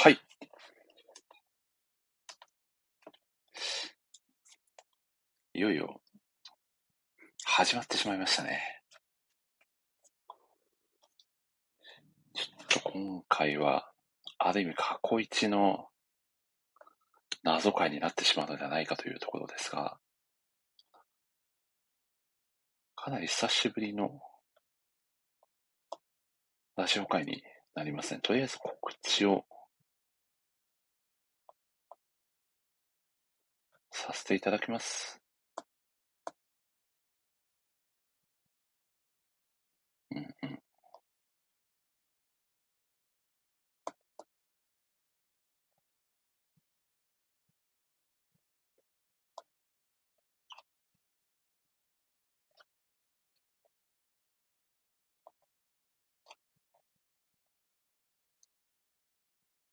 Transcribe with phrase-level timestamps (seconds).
[0.00, 0.20] はい。
[5.54, 6.00] いよいよ、
[7.44, 8.60] 始まってしまいましたね。
[12.32, 13.90] ちょっと今回は、
[14.38, 15.88] ある意味過去一の
[17.42, 19.98] 謎解になってしまうのではないかというところですが、
[22.94, 24.20] かなり久しぶりの
[26.76, 27.42] ラジオ会に
[27.74, 28.20] なりますね。
[28.22, 29.44] とりあえず告知を
[33.98, 35.20] させていただきます。
[40.10, 40.58] うんうん。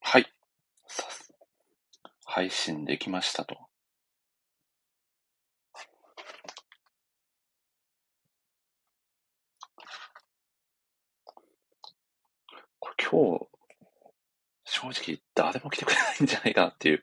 [0.00, 0.32] はい。
[2.26, 3.56] 配信できましたと。
[13.08, 13.46] 今日、
[14.64, 17.02] 正直誰も来てくれないんじゃないかなっていう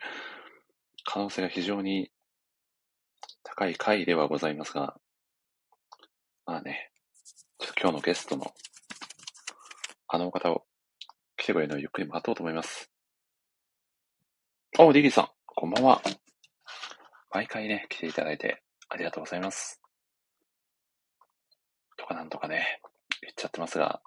[1.05, 2.11] 可能性が非常に
[3.43, 4.97] 高い回ではございますが、
[6.45, 6.91] まあね、
[7.57, 8.53] ちょっと今日のゲストの
[10.09, 10.65] あの方を
[11.37, 12.91] 来てくれるのをゆっくり待とうと思います。
[14.77, 16.01] お、リリーさん、こんばんは。
[17.31, 19.81] 毎回ね、来ていただいてありがとうございます。
[21.95, 22.81] とかなんとかね、
[23.21, 24.01] 言っちゃってますが、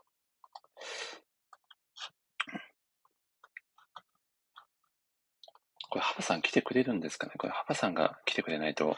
[5.89, 7.33] これ、ハバさん来てくれるんですかね？
[7.39, 8.97] これ、ハバさんが来てくれないと、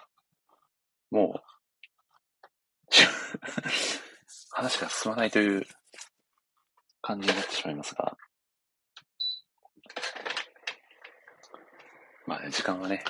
[1.11, 1.43] もう
[4.51, 5.67] 話が進まないという
[7.03, 8.17] 感じになってしまいますが、
[12.27, 13.05] まあね、時間はね、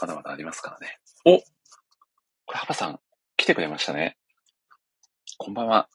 [0.00, 0.98] まだまだありますからね。
[1.24, 1.44] おこ
[2.52, 3.00] れ、ハバさん、
[3.36, 4.18] 来てくれましたね。
[5.36, 5.88] こんばんは。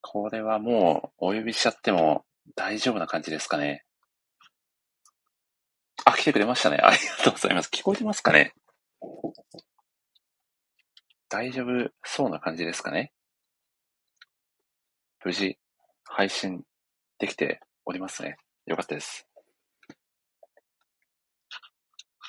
[0.00, 2.24] これはもう、お呼びしちゃっても
[2.54, 3.84] 大丈夫な感じですかね。
[6.04, 6.78] あ、来てくれましたね。
[6.78, 7.68] ありがとうございます。
[7.68, 8.54] 聞こえてますかね？
[11.28, 13.12] 大丈夫そうな感じですかね？
[15.24, 15.58] 無事、
[16.04, 16.64] 配信
[17.18, 18.36] できておりますね。
[18.66, 19.26] よかったです。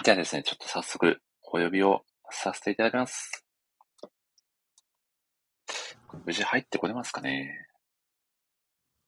[0.04, 3.46] じゃあですね、ちょっと早速、お呼びをさせていただきます。
[6.26, 7.68] 無事入ってこれますかね？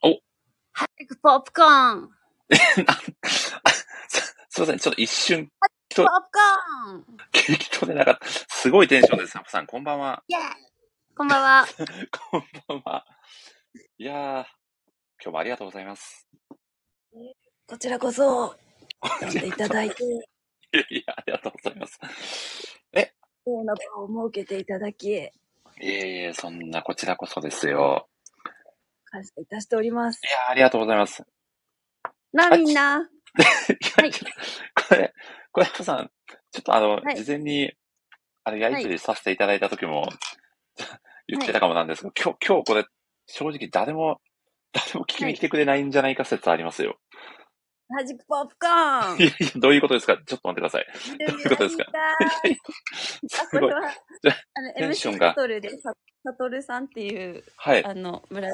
[0.02, 0.20] お
[0.74, 2.10] ハイクポップコーン
[4.56, 5.50] すいません、ちょっと一瞬、
[5.94, 8.26] ポップコーン聞き取れなかった。
[8.48, 9.68] すごいテンションです、サップさん。
[9.68, 10.24] こんばんは。
[11.14, 11.66] こんばんは。
[12.32, 13.06] こんばんは。
[13.98, 14.46] いやー、今
[15.24, 16.26] 日もありがとうございます。
[17.68, 18.56] こちらこそ、
[19.20, 20.06] 呼んでいただいて。
[20.08, 20.08] い
[20.72, 22.00] やいや、ありがとうございます。
[22.94, 23.14] え？
[23.46, 25.10] 場を設けていただき。
[25.10, 25.30] いえ
[25.82, 25.90] い
[26.28, 28.08] え、そんなこちらこそですよ。
[29.04, 30.22] 感謝いたしております。
[30.24, 31.26] いやありがとうございます。
[32.32, 33.10] な、みんな。
[33.44, 34.12] はい。
[34.82, 35.14] これ、
[35.52, 36.12] 小山さん、
[36.52, 37.72] ちょっとあの、はい、事前に、
[38.44, 40.10] あれ、やりとりさせていただいた時も、はい、
[41.28, 42.86] 言ってたかもなんですが、今日、今日これ、
[43.28, 44.22] 正直誰も、
[44.72, 46.98] 誰も聞きに来てくれないんじゃないか説ありますよ。
[47.88, 50.88] マジックポップコーンいやいや、どういうことですかちょっと待ってください。
[51.28, 51.86] どういうことですか
[53.28, 53.74] すごい。
[53.74, 53.82] あ
[54.62, 55.30] の、テンションが。
[55.30, 55.94] サトルで、サ
[56.34, 57.86] トルさんっていう、はい。
[57.86, 58.52] あの、ブラ、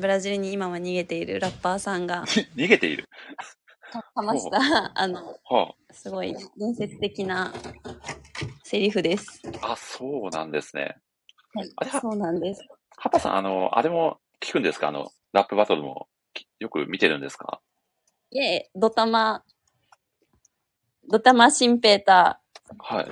[0.00, 2.24] ブラジルに今は逃げているラッパーさんが。
[2.56, 3.04] 逃げている
[4.14, 7.52] 話した、あの、はあ、すごい伝説的な
[8.62, 9.42] セリフです。
[9.62, 10.96] あ、そうなんですね。
[11.54, 12.62] はい、あれそうなんです。
[12.96, 14.88] ハパさん、あの、あれも聞くんですか？
[14.88, 16.08] あの、ラップバトルも
[16.58, 17.60] よく見てるんですか？
[18.30, 19.44] いえ、ドタマ、
[21.08, 22.96] ドタマシンペーター。
[22.96, 23.06] はい。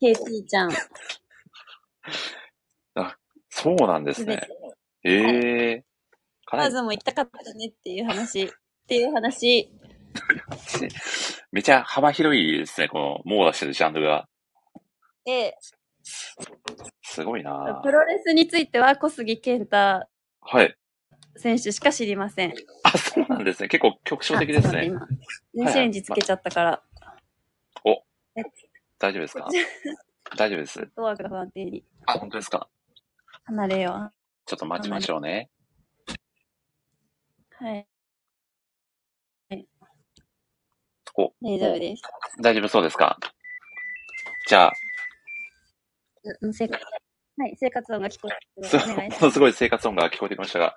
[0.00, 0.72] ケイティちゃん。
[2.94, 3.16] あ、
[3.48, 4.40] そうなんですね。
[5.02, 5.12] え
[5.72, 5.90] えー。
[6.46, 8.50] カズも行きたかったねっていう話、っ
[8.86, 9.72] ていう話
[11.52, 14.28] めちゃ幅広いですね、この網羅してるジャンルが。
[15.26, 15.56] ええ。
[17.02, 20.76] すごいなプロレスについては小杉健太はい。
[21.36, 22.54] 選手しか知りません。
[22.82, 23.68] あ、そうなんですね。
[23.68, 24.86] 結構局所的ですね。
[24.86, 25.06] 今、
[25.54, 26.82] 電子レンジつけちゃったから。
[27.84, 28.02] お、
[28.98, 29.48] 大丈夫ですか？
[30.36, 30.90] 大丈夫です。
[30.96, 31.84] ドアが不安定に。
[32.06, 32.68] あ、本当ですか？
[33.44, 34.14] 離れよう。
[34.46, 35.50] ちょっと待ちましょうね。
[37.52, 37.86] はい。
[41.20, 41.32] お。
[41.42, 42.02] 大丈夫です。
[42.40, 43.18] 大丈夫そうですか？
[44.48, 44.72] じゃあ。
[46.52, 46.84] 生活、
[47.38, 48.30] はい、生活音が聞こえ
[48.68, 50.76] てものすごい生活音が聞こえてきましたが、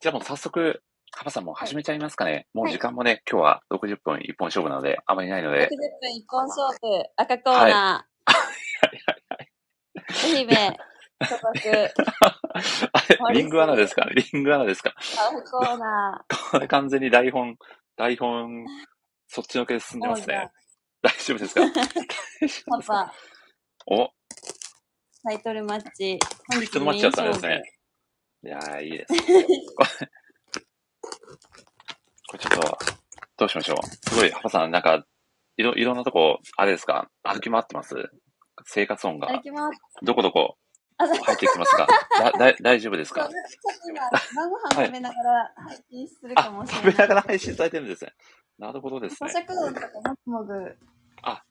[0.00, 0.82] じゃあもう早速、
[1.14, 5.66] ハパさんも始めちゃいますかね、はい、もう時間もね、今日は60分一本勝負なので、あまりないので。
[5.66, 5.68] 60
[6.00, 7.64] 分一本勝負、赤コーナー。
[7.68, 9.50] はい、はいはいはい。
[10.34, 10.76] 愛媛、
[11.28, 11.94] 所属。
[12.92, 14.08] あれ、リングアナですか？
[14.14, 14.94] リングアナですか？
[14.96, 16.50] 赤コーナー。
[16.52, 17.58] こ れ完全に台本、
[17.96, 18.64] 台本、
[19.34, 20.50] そっちのけで進んでますね。
[21.00, 21.62] 大丈夫ですか？
[22.66, 23.14] パパ。
[23.86, 24.10] お
[25.24, 26.18] タイトルマッチ。
[26.50, 27.62] タイトルマッチだったんですね。
[28.44, 29.20] いやー、いいですね。
[32.28, 32.78] これちょっと、
[33.38, 34.10] どうしましょう。
[34.10, 35.02] すごい、ハパさん、なんか、
[35.56, 37.08] いろ、いろんなとこ、あれですか？
[37.22, 37.94] 歩き回ってます？
[38.66, 39.28] 生活音が。
[39.28, 39.70] 歩き回
[40.02, 40.58] どこどこ？
[40.98, 41.88] 入ってきますか
[42.20, 43.28] だだ大丈夫ですか？
[43.88, 43.98] 今、
[44.36, 46.92] 晩ご飯食べながら配信するかもしれない。
[46.92, 48.12] 食べながら配信されてるんですね。
[48.58, 49.30] なるほどですね。
[49.30, 50.76] 咀嚼音とかもぐもぐ。
[51.22, 51.42] あ。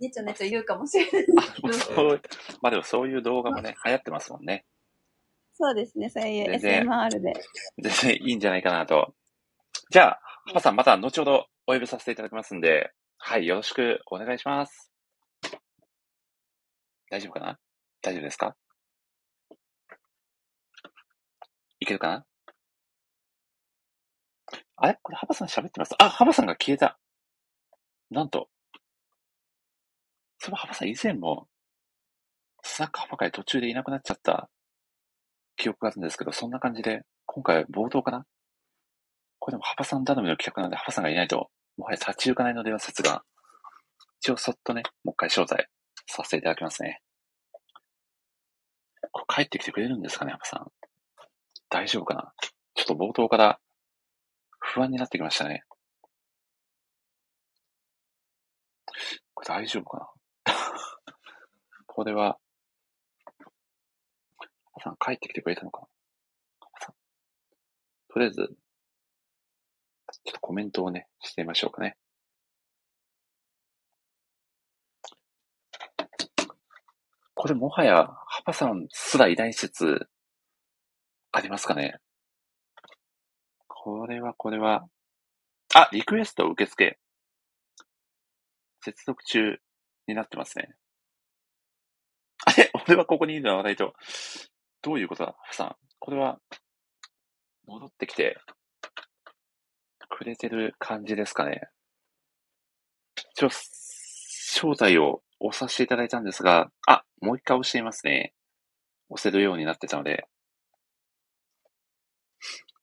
[0.00, 1.26] ねちょねちょ言うかもしれない。
[1.38, 2.22] あ、そう
[2.62, 4.64] まあでもそういう動画もね、流行ってますもんね。
[5.54, 7.34] そうですね、そういう SMR で。
[7.82, 9.12] 全然いいんじゃないかなと
[9.90, 14.92] じゃあ、ハパさんまた後ほどお呼びさせていただきますんで、はい、よろしくお願いします。
[17.10, 17.58] 大丈夫かな？
[18.02, 18.54] 大丈夫ですか？
[21.80, 22.24] いけるかな？
[24.80, 24.98] あれ？
[25.02, 25.94] これ、ハバさん喋ってます？
[25.98, 26.98] あ、ハバさんが消えた。
[28.10, 28.48] なんと。
[30.38, 31.48] そのハバさん以前も、
[32.62, 34.48] スナックハバ会途中でいなくなっちゃった
[35.56, 38.24] 記憶があるんですけど、そんな感じで、今回冒頭かな？
[39.40, 43.22] これでも、ハパさん頼みの企画なんで、ハパさんがいないと、もはや立ち行かないのでは説が、
[44.20, 45.66] 一応そっとね、もう一回招待
[46.06, 47.00] させていただきますね。
[49.10, 50.66] これ帰ってきてくれるんですかね、ハパさん。
[51.68, 52.32] 大丈夫かな？
[52.74, 53.58] ちょっと冒頭から
[54.58, 55.64] 不安になってきましたね。
[59.34, 60.12] これ大丈夫か
[60.46, 60.54] な？
[61.86, 62.38] これは、
[63.44, 63.50] ハ
[64.74, 65.88] パさん帰ってきてくれたのかな？
[68.08, 68.56] とりあえず、
[70.24, 71.96] ちょっとコメントをね、してみましょうかね。
[77.34, 80.08] これもはや、ハパさんすらいない説、
[81.30, 82.00] ありますかね？
[83.88, 84.86] これは、これは。
[85.74, 86.98] あ、リクエスト受付。
[88.82, 89.56] 接続中
[90.06, 90.76] になってますね。
[92.44, 93.94] あれ俺はここにいるのはないと。
[94.82, 95.76] どういうことだハさん。
[95.98, 96.38] これは、
[97.66, 98.38] 戻ってきて、
[100.10, 101.62] くれてる感じですかね。
[103.32, 108.34] 一応、招待を押させていただいたんですが、あ、もう一回押していますね。
[109.08, 110.26] 押せるようになってたので。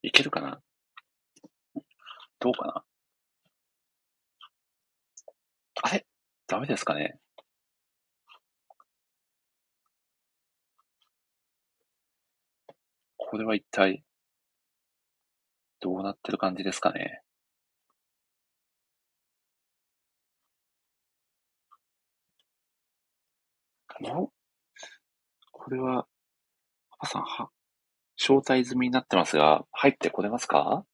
[0.02, 0.65] いけるかな？
[2.40, 2.84] どうかな？
[5.84, 6.06] あれ？
[6.48, 7.20] ダメですかね？
[13.18, 14.04] これは一体、
[15.80, 17.22] どうなってる感じですかね？
[24.04, 24.30] お？
[25.52, 26.06] これは、
[26.92, 27.50] パパさん、は、
[28.18, 30.86] 招待済みになってますが、入ってこれますか？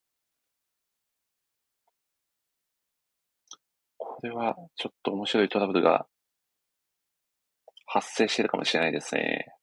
[4.27, 6.07] れは、ちょっと面白いトラブルが
[7.85, 9.53] 発生してるかもしれないですね。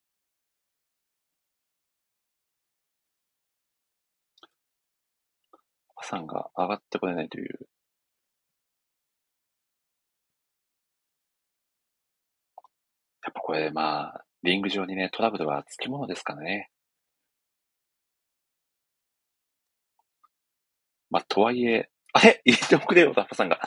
[5.97, 7.69] パさんが上がってこれないという。
[13.25, 16.71] やっぱこれ、まあ、リング上にね、トラブルはつきものですからね。
[21.11, 22.41] まあ、とはいえ、あれ？
[22.47, 23.61] 入れておくれよ、ダッパさんが。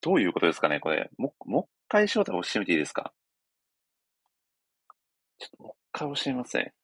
[0.00, 1.10] どういうことですかね、これ。
[1.16, 3.12] も、もう一回招待押してみていいですか？
[5.38, 6.74] ちょっともう一回押してみますね。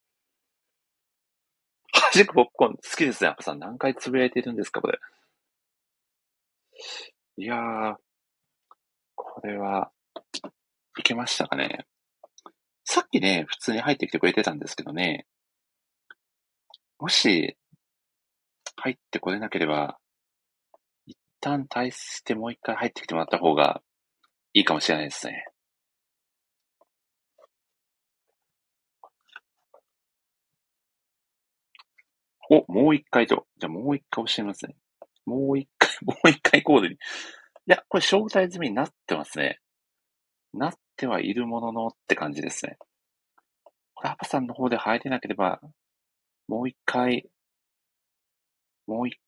[1.93, 3.59] はじくポップコーン好きですね、アッパさん。
[3.59, 4.99] 何回つぶやいてるんですか、これ。
[7.37, 7.95] いやー、
[9.15, 9.91] これは、
[10.97, 11.85] いけましたかね。
[12.83, 15.25] さっきね、普通に入ってきてくれてたんですけどね、
[16.99, 17.57] もし、
[18.77, 19.99] 入ってこれなければ、
[21.45, 23.81] 旦退出してもう一回入ってきてもらった方が
[24.53, 25.45] いいかもしれないですね。
[32.49, 33.45] お、もう一回と。
[33.59, 34.75] じゃあもう一回押してみますね。
[35.25, 36.93] もう一回、 もう一回コードに。
[36.93, 36.97] い
[37.65, 39.59] や、これ招待済みになってますね。
[40.53, 42.77] なってはいるもののって感じですね。
[43.93, 45.59] これ、アパさんの方で入れなければ、
[46.47, 47.29] もう一回、
[48.87, 49.19] もう一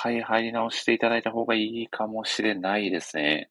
[0.00, 3.50] 回入り直していただいた方がいいかもしれないですね。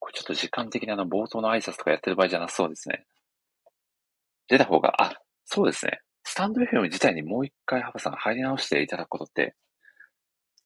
[0.00, 3.06] これちょっと時間的なあの冒頭の挨拶とかやってる場合じゃなそうですね。
[4.48, 6.00] 出た方が、あ、そうですね。
[6.24, 9.54] スタンド FM 自体にもう一回、ハバさん入り直していただくことって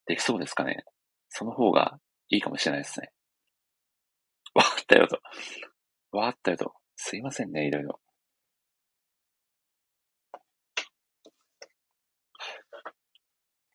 [0.07, 0.85] できそうですかね
[1.29, 1.99] その方が
[2.31, 3.11] いいかもしれないですね。
[4.55, 5.19] わかったよと。
[6.13, 6.73] わかったよと。
[6.97, 8.01] すいませんね、いろいろ。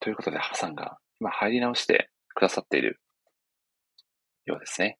[0.05, 2.99] ということで、ハバさんが今入り直してくださっている
[4.45, 4.99] ようですね。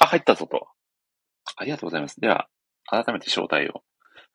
[0.00, 0.66] あ、入ったぞと。
[1.56, 2.18] ありがとうございます。
[2.22, 2.48] では、
[2.86, 3.82] 改めて招待を。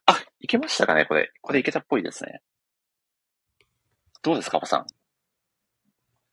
[0.06, 1.32] あ、いけましたかねこれ。
[1.42, 2.42] これいけたっぽいですね。
[4.22, 4.86] どうですか、パさん。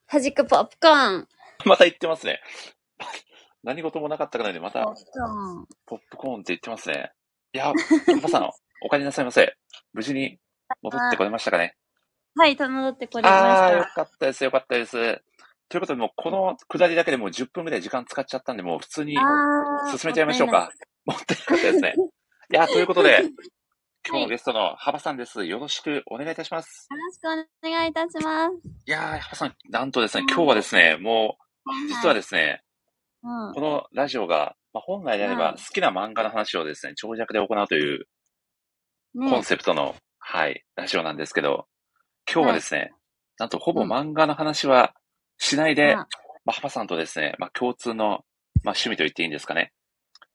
[0.07, 1.29] はじくポップコーン。
[1.65, 2.43] また言ってますね。
[3.65, 4.85] 何事もなかったかのように、また、
[5.87, 7.11] ポップコーンって言ってますね。
[7.55, 7.73] いや、
[8.07, 8.51] パパさん、
[8.85, 9.57] お帰りなさいませ。
[9.93, 10.39] 無事に
[10.83, 11.77] 戻ってこれましたかね。
[12.35, 13.65] はい、戻ってこれました。
[13.65, 14.93] ああ、よかったです、よかったです。
[15.69, 19.17] ということで、もうこの下りだけでもう10分ぐらい時間使っちゃったんで、もう普通に
[19.97, 20.71] 進めちゃいましょうか。
[21.05, 21.95] もってなかったですね。
[22.53, 23.23] いや、ということで、
[24.09, 25.45] 今日のゲストの幅さんです。
[25.45, 26.89] よろしくお願いいたします。
[26.91, 28.69] よろしくお願いいたします。
[28.87, 32.65] いやー、幅さん、なんとですね、今日はですね、もう、実はですね、
[33.23, 38.07] このラジオが、まあ、本来であれば好きな漫画の話をですね、長尺で行うという
[39.15, 41.67] コンセプトの、はい、ラジオなんですけど、
[42.33, 42.93] 今日はですね、
[43.39, 44.95] なんとほぼ漫画の話は
[45.37, 46.07] しないで、ま
[46.47, 48.19] あ、ハパさんとですね、まあ、共通の、まあ、
[48.73, 49.73] 趣味と言っていいんですかね。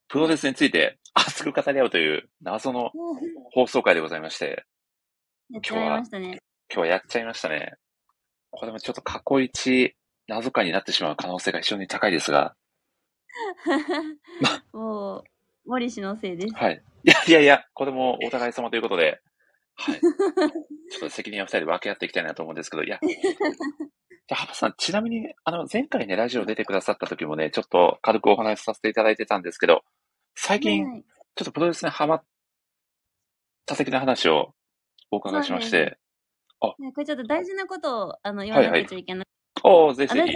[0.07, 2.91] プロレスについて熱く語り合うという謎の
[3.51, 4.65] 放送回でございまして。
[5.49, 7.73] 今日は、今日はやっちゃいましたね。
[8.51, 9.95] これもちょっと過去一
[10.27, 12.55] 謎回になってしまう可能性が非常に高いですが。
[14.73, 15.23] もう、
[15.67, 16.55] 森氏のせいです。
[16.55, 16.81] はい。
[17.03, 19.21] いやいやいや、これもお互い様ということで、
[19.75, 19.99] はい。
[20.01, 29.83] ちょっと責任を二人で分け合っていきたいなと思うんですけど、いや、じゃあ、ハパさん、ちなみに、あの、前回ね、ラジオ出てくださった時もね、ちょっと軽くお話しさせていただいてたんですけど、
[30.35, 31.03] 最近、はい、
[31.35, 32.23] ちょっとプロレスにハマっ
[33.65, 34.53] た的な話を
[35.11, 35.97] お伺いしまして。
[36.59, 39.27] あ、これちょっと大事なことを、あの、言わなきゃいけない。
[39.63, 40.33] はいはい、おぜひぜひ。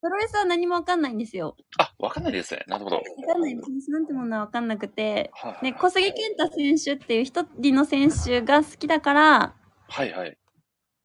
[0.00, 1.56] プロレスは何もわかんないんですよ。
[1.78, 2.64] あ、わかんないですね。
[2.68, 2.96] なるほど。
[2.96, 3.90] わかんないです。
[3.90, 9.54] なんてものはわかんなくて、はいはい、ね、小杉健太選手っていう一人の選手が好きだから、
[9.88, 10.38] はいはい。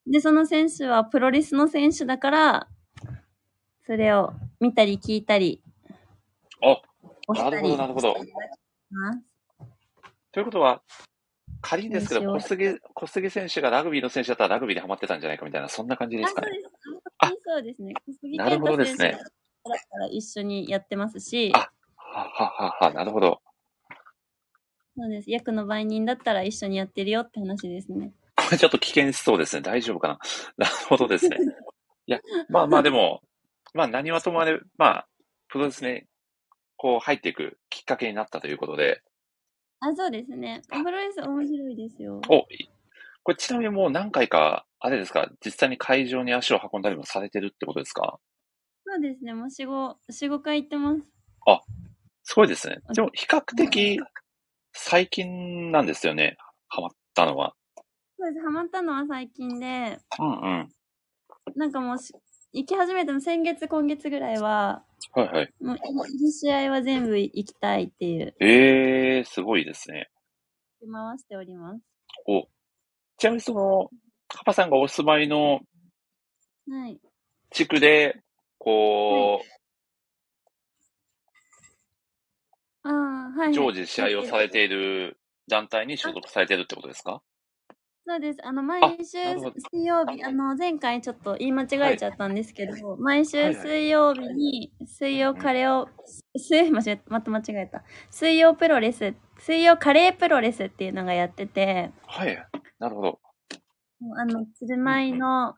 [0.06, 2.68] で、その選手はプロレスの選手だから、
[3.86, 5.64] それを見たり聞いたり。
[6.62, 6.82] あ、
[7.34, 8.16] なるほど、なるほど。
[10.32, 10.84] ということは、
[11.63, 16.50] 仮にですけど、小杉、小杉選手がラグビーの選手だったらラグビーでハマってたんじゃないかみたいな、そんな感じですかね。
[17.20, 17.93] あ、そうですね。
[18.05, 19.17] 小杉なるほどですね。
[19.63, 21.51] だから一緒にやってますし。
[21.55, 23.41] あ、はははは、なるほど。
[24.98, 25.32] そうです。
[25.32, 28.12] 役の売人だったら一緒にやってるよって話ですね。
[28.36, 29.62] これちょっと危険しそうですね。
[29.62, 30.20] 大丈夫かな。
[30.58, 31.38] なるほどですね。
[32.08, 33.22] いや、まあまあでも、
[33.74, 35.08] まあ何はともあれ、まあ、
[35.48, 36.08] プロレスね、
[36.75, 39.01] こう入っていくきっかけになったということで。
[39.86, 40.62] あ、そうですね。
[40.70, 42.22] プロレス面白いですよ。
[42.30, 42.46] お、
[43.24, 48.20] これちなみにもう何回か、あれですか、実際に会場に足を運んだりもされてるってことですか？
[48.86, 49.34] そうですね。
[49.34, 51.02] もう4、5、4、5回行ってます。
[51.48, 51.62] あ、
[52.24, 52.78] すごいですね。
[52.94, 54.00] でも比較的
[54.74, 56.38] 最近なんですよね。
[56.68, 57.54] ハマったのは。
[58.18, 58.46] そうです。
[58.46, 60.70] ハマったのは最近で、うんうん。
[61.56, 61.98] なんかもう
[62.53, 64.83] 行き始めても先月、今月ぐらいは、
[65.13, 65.53] はいはい。
[65.60, 65.75] もう、
[66.07, 68.36] いる試合は全部行きたいっていう。
[68.39, 70.12] ええー、すごいですね。
[70.81, 71.81] 回しております。
[72.27, 72.48] お、
[73.17, 73.89] ちなみにその、
[74.27, 75.62] カパさんがお住まいの、
[76.69, 77.00] はい。
[77.50, 78.22] 地区で、
[78.60, 79.41] こ
[82.83, 85.17] う、はい、あはい、常時試合をされている
[85.50, 87.24] 団体に所属されてるってことですか？
[88.05, 88.39] そうです。
[88.45, 89.17] あの、毎週
[89.72, 95.88] 水曜日、あの、前回ちょっと言い間違えちゃったんですけど、はい、毎週水曜日に、水曜カレーを、
[96.36, 97.83] 水、間違えた、また間違えた。
[98.10, 102.38] 水曜プロレス、水曜カレープロレスっていうのがやってて、はい。
[102.77, 103.19] なるほど。
[104.17, 105.55] あの、鶴舞の、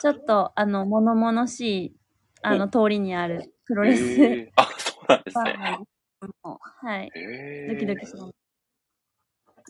[0.00, 1.96] ちょっと、あの、物々しい、
[2.40, 4.02] あの、通りにあるプロレス。
[4.02, 5.78] えー、あ、そうなんですね。
[6.82, 7.12] はい。
[7.14, 8.39] えー、ドキドキします。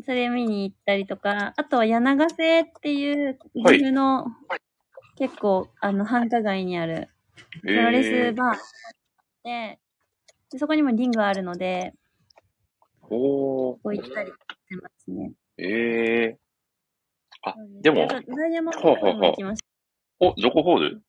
[0.04, 4.26] それ見に行ったりとか、あとは柳ヶ瀬っていう岐阜の、
[5.16, 7.08] 結構あの繁華街にある
[7.62, 8.56] プロレスバー
[9.44, 9.78] で、
[10.50, 11.94] でそこにもリングあるので、
[13.02, 14.36] おこう行ったりし
[14.68, 15.32] てますね。
[15.58, 20.26] ええー、あ、でも、ダイヤモンドホールも行きました。
[20.26, 21.02] お、どこホール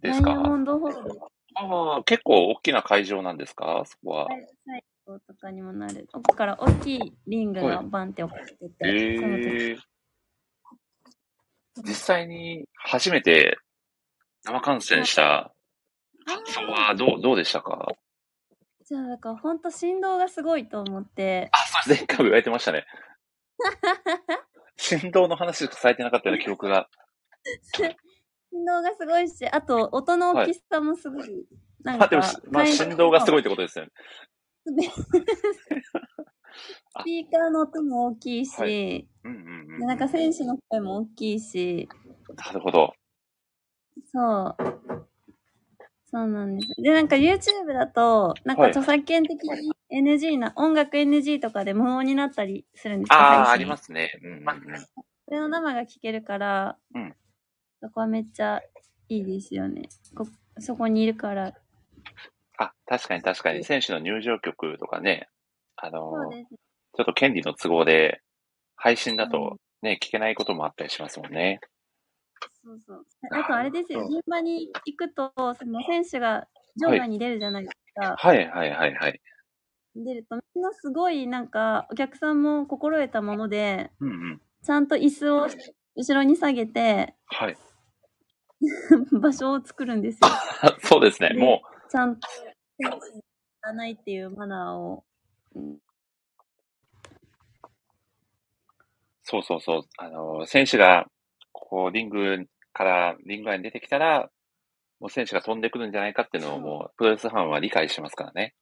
[0.00, 0.30] ですか？
[0.30, 1.20] ダイヤモンドホール。
[1.56, 3.84] ああ、結構大きな会場なんですか？
[3.86, 4.24] そこは。
[4.24, 4.84] はい、はい。
[5.04, 6.08] とかにもなる。
[6.12, 9.78] 奥から大きいリングがバンって置かれてて、はい、えー、
[11.82, 13.58] 実際に初めて
[14.42, 15.52] 生観戦した
[16.26, 17.92] 感想はどう、どうでしたか？
[18.86, 21.48] じゃあ、だから本当振動がすごいと思って。
[21.52, 22.86] あ、そう、前回も言われてましたね。
[24.76, 26.88] 振動の話しかされてなかったような記憶が。
[27.66, 31.46] 振動がすごいし、あと音の大きさもすごい。
[31.82, 33.42] なんかまあでも、まあ振動がすごいっい。
[33.44, 33.90] てことですよね。
[34.64, 34.72] ス
[37.04, 39.80] ピーカーの音も大きいし、はいうんうんうん。
[39.80, 41.88] でなんか選手の声も大きいし、
[42.36, 42.94] なるほど。
[44.12, 44.56] そう。
[46.06, 46.80] そうなんです。
[46.80, 54.12] で、なんか YouTube だと、なんかはい著作権的に NG な、音楽 NG とかで無音になったりするんですああ、配信ありますね。
[54.22, 54.80] うんうんうん。
[55.26, 57.14] それの生が聞けるから、うん
[57.80, 58.62] そこはめっちゃ
[59.10, 59.82] いいですよね。
[60.14, 60.26] こ
[60.58, 61.52] そこにいるから。
[62.58, 63.64] あ、確かに確かに。
[63.64, 65.28] 選手の入場曲とかね、
[65.76, 66.54] あのそうです。
[66.96, 68.20] ちょっと権利の都合で、
[68.76, 71.60] 配信だとね、聞けないこともあったりしますもんね。
[72.62, 73.04] そうそう。
[73.32, 76.46] あとあれですよ、うん現場に行くと、その選手が
[76.80, 78.16] 場外に出るじゃないですか。
[78.16, 79.20] はいはいはいはい。
[79.96, 84.40] 出ると、みんなすごいなんか、お客さんも心得たもので、うんうん。
[84.62, 85.48] ちゃんと椅子を
[85.96, 87.56] 後ろに下げて、はい。
[89.20, 90.20] 場所を作るんですよ。
[90.22, 91.30] あ そうですね。
[91.30, 91.62] でも
[91.94, 92.28] ちゃんと、
[92.80, 93.22] 選手に
[93.62, 95.04] らないっていうマナーを。
[99.22, 99.82] そうそうそう。
[99.98, 101.06] あの、選手が、
[101.52, 104.28] こう、リングから、リング外に出てきたら、
[104.98, 108.54] もう選手が飛んでくるんじゃないかっていうのをもう、プロレスファンは理解してますからね。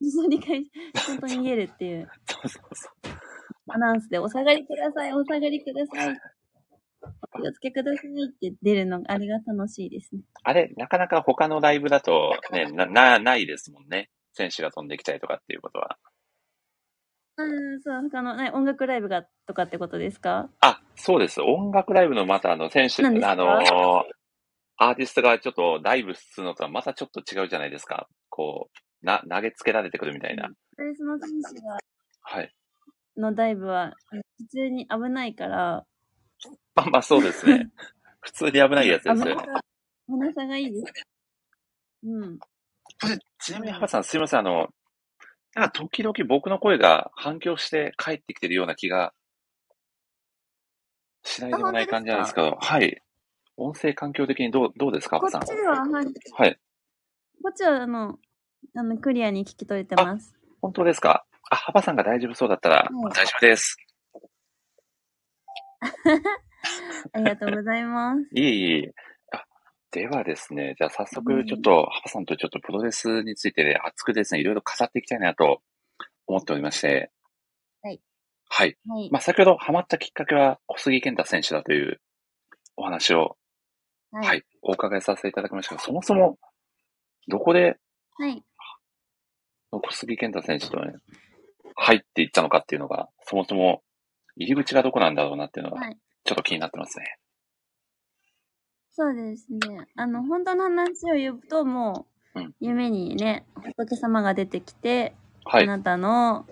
[0.00, 3.10] そう理解し、ちゃんと逃げるっていうそうそうそう。
[3.70, 6.37] アナウンスで、お下がりください、お下がりください。
[7.02, 10.22] お気をつけくださいって出るのが、あれが楽しいですね。
[10.42, 14.10] あれ、なかなか他のライブだと、ね、な、な、ないですもんね。
[14.32, 15.98] 選手が飛んできたりとかっていうことは。
[17.36, 20.50] うん、そう、他の、ね、音楽ライブが、とかってことですか？
[20.60, 21.40] あ、そうです。
[21.40, 24.02] 音楽ライブのまたあの、選手、あのー
[24.80, 28.06] アーティストがちょっとライブするのとはまたちょっと違うじゃないですか。
[28.28, 28.70] こ
[29.02, 30.48] う、な、投げつけられてくるみたいな。
[30.76, 31.78] プロレスの選手が、
[32.22, 32.54] はい。
[33.16, 33.94] のダイブは、
[34.36, 35.84] 普通に危ないから、
[36.74, 37.70] まあまあそうですね。
[38.20, 39.36] 普通に危ないやつですよね。
[40.08, 40.64] 危なさ、がい。
[40.64, 40.72] い。
[40.72, 40.92] です。
[42.04, 42.38] うん。
[43.38, 44.20] ちなみに、ハバさん、すい。
[44.20, 44.40] ません。
[44.40, 44.68] あの、
[45.54, 49.12] なんか時々僕の声が反響して帰ってきてるような気が
[51.24, 51.50] しない。
[51.50, 51.86] でもない。
[51.86, 53.02] 感じなんですけど、はい。
[53.56, 55.42] 音声環境的にどう、どうですか、ハこバさん。
[55.42, 56.06] っちは、はい。
[56.32, 56.58] はい。
[57.42, 58.18] こっちは、あの、
[58.74, 60.34] あの、クリアに聞き取れてます。
[60.60, 63.14] 本当ですかあ、ハバさんが大丈夫そうだったら、はい。
[63.14, 63.76] 大丈夫です。
[67.12, 68.20] ありがとうございます。
[68.34, 68.94] いえいえ。
[69.32, 69.44] あ、
[69.90, 75.62] ではですね、じゃあ早うん速ちょっと、ハバさんとちょっとプロレスについて熱くですね、いろいろ語っていきたいなと
[76.26, 77.10] 思っておりまして。
[77.82, 78.00] はい。
[78.48, 78.76] はい。
[78.88, 79.10] はい。
[79.10, 82.00] まあ、先ほどハマったきっかけは小杉健太選手だという
[82.76, 83.36] お話を、
[84.10, 86.38] ははい、お伺いさせていただきましたが、そもそも、
[87.28, 87.76] どこで
[88.16, 88.42] はい。
[89.70, 90.94] 小杉健太選手とね、
[91.76, 93.82] 入っていったのかっていうのが、そもそも
[94.38, 97.04] 入り口がどこなんだろうなっていうのがはい、ちょっと気になってますね。
[98.92, 99.86] そうですね。
[99.96, 103.44] あの、本当の話を言うと、もううん、夢にね、
[103.76, 105.64] 仏様が出てきて、はい。
[105.64, 106.46] あなたの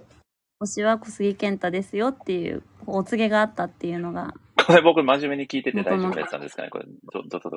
[0.63, 4.35] 推しは小杉健太ですよっていう、お告げがあったっていうのが、
[4.67, 6.71] これ僕真面目に聞いてて大丈夫なやつなんですかね？
[6.71, 7.57] これ、ど、ど、ど、ど、ど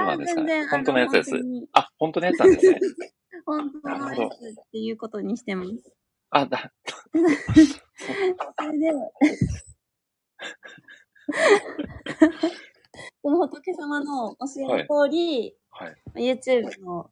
[0.00, 0.66] うなんですかね？
[0.66, 1.30] 本当のやつです
[1.72, 2.78] あ、本当のやつなんですね。
[3.46, 5.70] 本当のやつっていうことにしてます。
[6.30, 6.72] あ、だ、
[7.12, 8.90] それで、
[13.22, 15.96] その仏様の教えの通り、はい。
[16.14, 17.10] YouTube も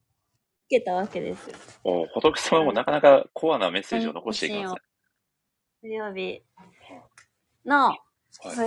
[0.66, 1.50] つけたわけです。
[1.84, 4.80] お仏様もなかなかコアなメッセージを残していきますね。
[5.82, 6.42] 水曜日
[7.64, 8.00] の、はい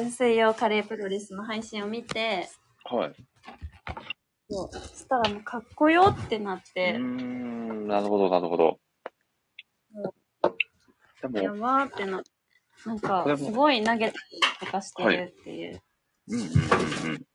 [0.09, 2.47] 水曜カレープロレスの配信を見て、
[2.85, 3.15] はい。
[4.49, 8.79] そうそしたらもうかっこよってなっうてー、ん、なるほど、なるほど。
[11.29, 12.23] でやも、ばーってな
[12.85, 15.81] なんかすごい投げたりとかしてるっていう。
[16.29, 17.25] うん、うん、うん、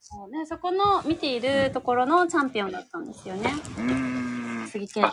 [0.00, 3.52] そうね、そこの見ているところのチャンピオンだったんですよね。
[3.78, 3.88] うん。
[3.88, 4.68] うーん。
[4.68, 5.04] 杉健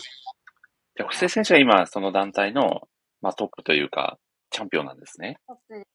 [1.07, 2.87] 布施選手が今、その団体の、
[3.21, 4.17] まあ、トップというか、
[4.49, 5.37] チャンピオンなんですね。
[5.47, 5.87] トップでチ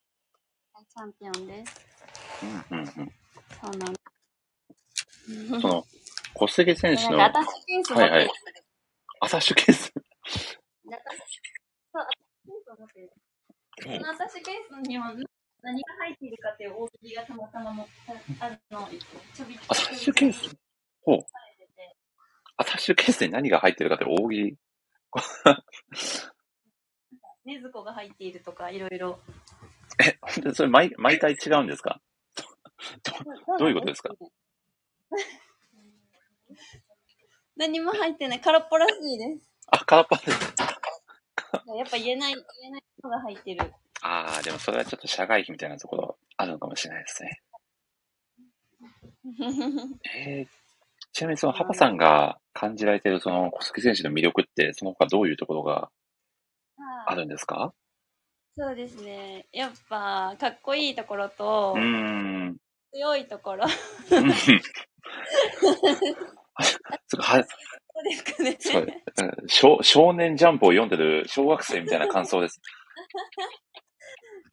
[0.96, 1.87] ャンピオンです。
[2.70, 2.92] うん、うん、そ
[3.66, 4.00] うなんで
[5.53, 5.61] うん。
[5.61, 5.85] その、
[6.35, 7.92] 小杉選手の、アタッシュケース。
[7.94, 8.31] はいはい
[9.22, 9.92] アタッシュケース。
[11.92, 13.11] でアタッシュそう、アタッシュケースを持ってる。
[13.83, 15.14] そのアタッシュケースには
[15.62, 17.88] 何が入っているかっていう大喜利がたまたまも
[18.40, 18.88] あるの、
[19.35, 20.57] ちょびっアタッシュケース？
[21.03, 21.18] ほう。
[22.57, 24.57] アタッシュケースに何が入ってるかって大喜利？
[27.44, 29.18] ねずこが入っているとか、いろいろ。
[29.98, 32.00] え、本当にそれ毎、毎回違うんですか？
[33.03, 34.14] どどういうことですか？
[37.57, 38.40] 何も入ってない。
[38.40, 39.50] 空っぽらしいです。
[39.68, 40.55] あ、空っぽです。
[41.76, 43.72] やっぱ言えない、言えないのが入ってる。
[44.02, 47.40] ああ、でもそれはちょっと社外費みたいなところあるのかもしれないですね。
[50.16, 50.48] えー、
[51.12, 55.90] ちなみにそのハパさんが感じられているその小杉選手の魅力って、その他どういうところが
[57.06, 57.74] あるんですか？
[58.56, 59.46] そうですね。
[59.52, 62.56] やっぱ、かっこいいところとう、ーん。
[62.92, 63.64] 強いところ。
[67.18, 67.44] は
[68.00, 68.56] そうですかね。
[68.58, 72.60] そううん少少年ジャンプを読んでる小学生みたいな感想です。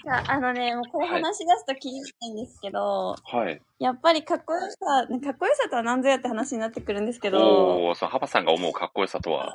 [0.03, 3.61] じゃあ、あのね、もうこれはい話し出すときりないんですけど、はい。
[3.79, 9.53] やっぱりかっこよさ、かっこよさとは何ぞやって話になってくるんですけど、かっおお、そのハパさんが思うかっこよさとは？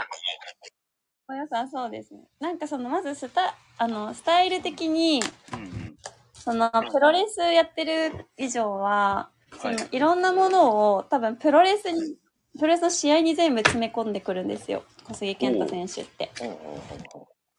[1.27, 2.29] こよさはそうですね。
[2.41, 5.23] なんかその、まずスタ、あの、スタイル的に、
[5.55, 5.99] うんうん。
[6.35, 12.19] その、プロレスやってる以上は、そはいの、いろんなものを多分プロレスに、
[12.59, 14.85] プロレスの試合に全部詰め込んでくるんですよ。
[15.05, 16.31] 小杉健太選手って。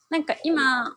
[0.10, 0.92] なんか今、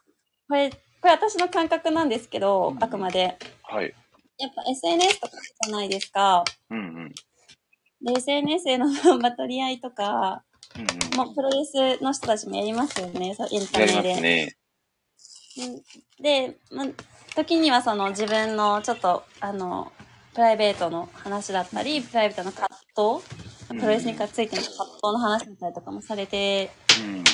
[0.49, 3.39] これ、これ私の感覚なんですけど、あくまで。
[3.63, 3.95] はい。
[4.39, 5.33] やっぱ SNS とか
[5.65, 6.45] じゃないですか。
[6.71, 7.15] うんうん。
[8.03, 8.87] で、SNS への
[9.19, 10.45] バトり合いとか、
[10.77, 11.27] うんうん。
[11.27, 14.15] もうプロレスの人たちもやりますよね、そうエンタメで。
[14.15, 14.57] すね。
[15.59, 15.83] うん
[16.23, 16.87] で、ま、
[17.35, 19.93] 時にはその自分のちょっと、あの、
[20.35, 27.25] プライベートの話だったり、プライベートの葛藤、プロレスについての葛藤の話だったりとかもされてうん。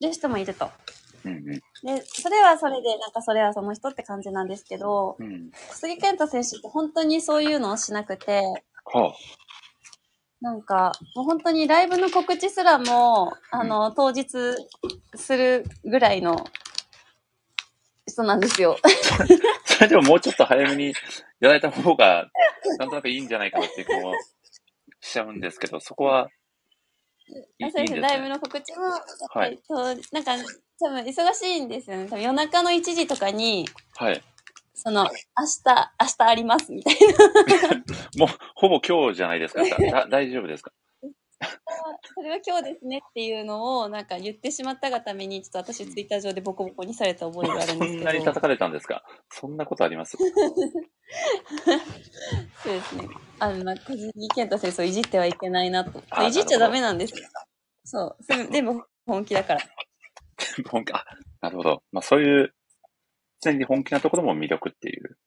[0.00, 0.70] る人もいると。
[1.82, 5.50] で、それはそれで、なんかそれはその人って感じなんですけど、うん。
[5.70, 8.42] 小杉健太選手って本当にそういうのをしなくて、
[8.84, 9.12] は
[10.40, 14.26] なんか、もう本当にライブの告知すらも、あの、当日
[15.14, 16.46] するぐらいの
[18.06, 18.76] 人なんですよ。
[18.82, 18.88] あ。
[19.64, 20.88] それでももうちょっと早めに
[21.40, 22.28] やられた方が、
[22.78, 24.12] なんとなくいいんじゃないかなっていう気も
[25.06, 26.28] しちゃうんですけど、そこは、
[27.28, 28.00] いいいそうですね。
[28.00, 28.98] ライブの告知も、やっ
[29.34, 30.36] ぱり、そうなんか、
[30.80, 32.04] 多分忙しいんですよね。
[32.08, 33.66] 多分夜中の1時とかに、
[33.96, 34.22] はい。
[34.74, 37.68] その、明日、明日ありますみたいな。
[38.18, 39.62] もう、ほぼ今日じゃないですか。
[40.08, 40.72] 大丈夫ですか？
[42.14, 48.02] それは今日ですねっていうのを、なんか言ってしまったがために、ちょっと私ツイッター上でボコボコにされた覚えがあるんそですけど。
[48.02, 49.04] んなに叩かれたんですか？
[49.30, 50.16] そんなことあります？
[50.16, 50.24] そ
[52.70, 53.08] うですね。
[53.38, 56.24] あの、まあ小杉健太先生をいじってはいけないなとあ。
[56.26, 57.28] いじっちゃダメなんですよ。
[57.84, 58.24] そう。
[58.24, 59.60] それでも本気だから。
[60.70, 61.04] 本気、あ、
[61.42, 61.82] なるほど。
[61.92, 62.54] まあそういう、
[63.40, 65.18] 常に本気なところも魅力っていう。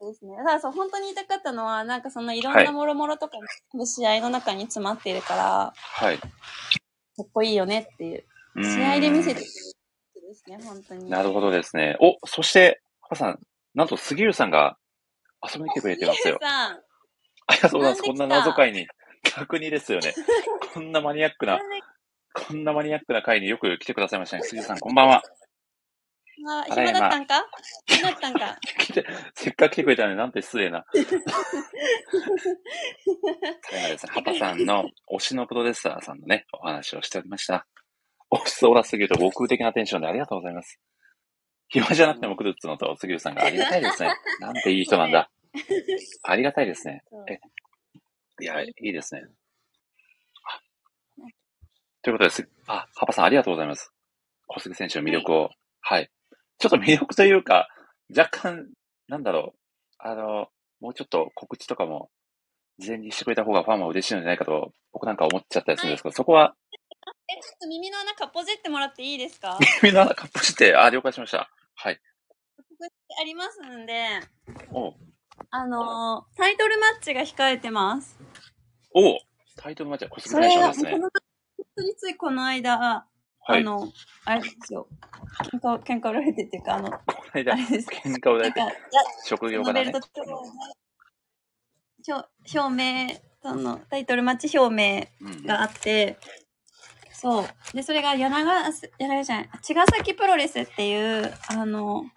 [0.00, 0.36] そうですね。
[0.38, 3.38] ただそう、本当に言いたかったのは、なんかそのいろんはないもろもろとか
[3.72, 6.18] も試合の中に詰まっているから、はい。
[6.18, 6.28] か
[7.22, 8.24] っこいいよねっていう。
[8.62, 9.46] 試合で見せてる
[10.26, 11.08] ですね、本当に。
[11.08, 11.96] なるほどですね。
[12.00, 13.38] お、そして、パパさん、
[13.74, 14.76] なんと杉浦さんが
[15.42, 16.38] 遊びに来てくれてますよ。
[16.40, 16.80] さん、
[17.46, 18.02] ありがとうございます。
[18.02, 18.88] こんな謎会に。
[19.36, 20.14] 逆にですよね。
[20.72, 21.60] こんなマニアックな、
[22.34, 24.42] こんなマニアックな会によく来てくださいましたね。
[24.42, 25.22] 杉浦さん、こんばんは。
[26.42, 27.46] まあ、暇だったんか？
[27.86, 28.58] 暇だったんか？
[29.34, 30.84] せっかく来てくれたのになんて失礼な。
[30.92, 31.02] それ
[33.82, 37.66] がですね、ハパさんの推しのプロレスラーさんのね、お話をしておりました。
[38.30, 40.78] 推しそうらすぎると悟空的なテンションでありがとうございます。
[41.68, 44.10] 暇じゃなくても来るっつうのと、杉浦さんがありがたいですね。
[44.40, 45.30] なんていい人なんだ。
[46.22, 47.02] ありがたいですね。
[47.28, 47.38] え
[48.40, 49.22] いや、いいですね。
[50.44, 50.60] あ
[52.02, 52.48] ということです。
[52.66, 53.90] あ、ハパさんありがとうございます。
[54.46, 55.50] 小杉選手の魅力を。
[55.80, 56.10] はい。
[56.58, 57.68] ちょっと魅力というか、
[58.16, 58.68] 若干、
[59.08, 59.58] なんだろう。
[59.98, 60.48] あの、
[60.80, 62.10] もうちょっと告知とかも、
[62.78, 66.54] 事前にしてくれた方がファンは嬉しいのではないかと、僕なんか思っちゃったりするんですけど、そこは、
[67.28, 69.58] え、ちょっと耳の穴かっぽじってもらっていいですか？
[69.82, 71.50] みんなカップして、あ、了解しました。
[71.74, 72.00] はい。
[73.20, 74.20] ありますんで、
[74.70, 74.94] おう
[75.50, 78.18] あのータイトルマッチが控えてます。
[78.92, 79.18] おう
[79.56, 80.90] タイトルマッチは小杉それが、選手ですね。
[80.90, 81.10] 本
[81.76, 83.06] 当についこの間、
[83.48, 83.60] はい。
[83.60, 83.92] あの、
[84.24, 84.88] あれですよ。
[85.52, 87.88] 喧嘩を、喧嘩売られてっていうか、あの、この間、あれです。
[87.88, 88.76] 喧嘩を抱いてなんか、、
[89.24, 89.92] 職業からね。
[92.08, 96.18] 表表明、その、タイトルマッチ表明うんがあって、
[97.12, 97.46] そう。
[97.72, 102.12] で、それが柳川、柳川じゃない、茅ヶ崎プロレスっていう、あの、ん？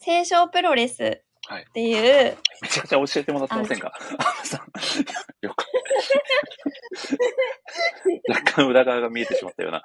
[0.00, 3.92] 清少プロレスっていう、めちゃくちゃ教えてもらってませんか？
[4.44, 4.60] さん
[5.46, 5.64] よく。
[8.28, 9.82] 若干裏側が見えてしまったような。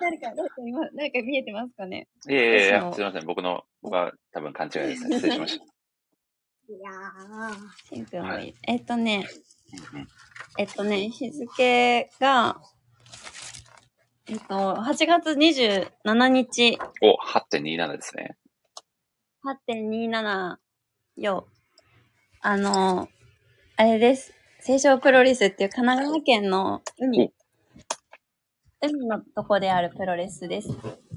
[0.00, 2.06] 誰か、誰か今、誰か見えてますかね？
[2.28, 3.26] いやいやいや、すみません。
[3.26, 5.16] 僕の、僕は多分勘違いですね。
[5.20, 5.64] 失礼しました。
[5.64, 7.54] いやー、
[7.94, 8.34] シンプルもいい。
[8.36, 9.26] はいえっとね、
[10.58, 12.60] えっとね、日付が、
[14.28, 18.36] えっと、8月27日、お、8.27ですね。
[19.44, 20.56] 8.27
[21.16, 21.48] よ。
[22.40, 23.08] あの、
[23.76, 24.32] あれです。
[24.64, 27.32] 清少プロレスっていう神奈川県の海、
[28.80, 30.68] 海のとこであるプロレスです。
[30.70, 30.74] へ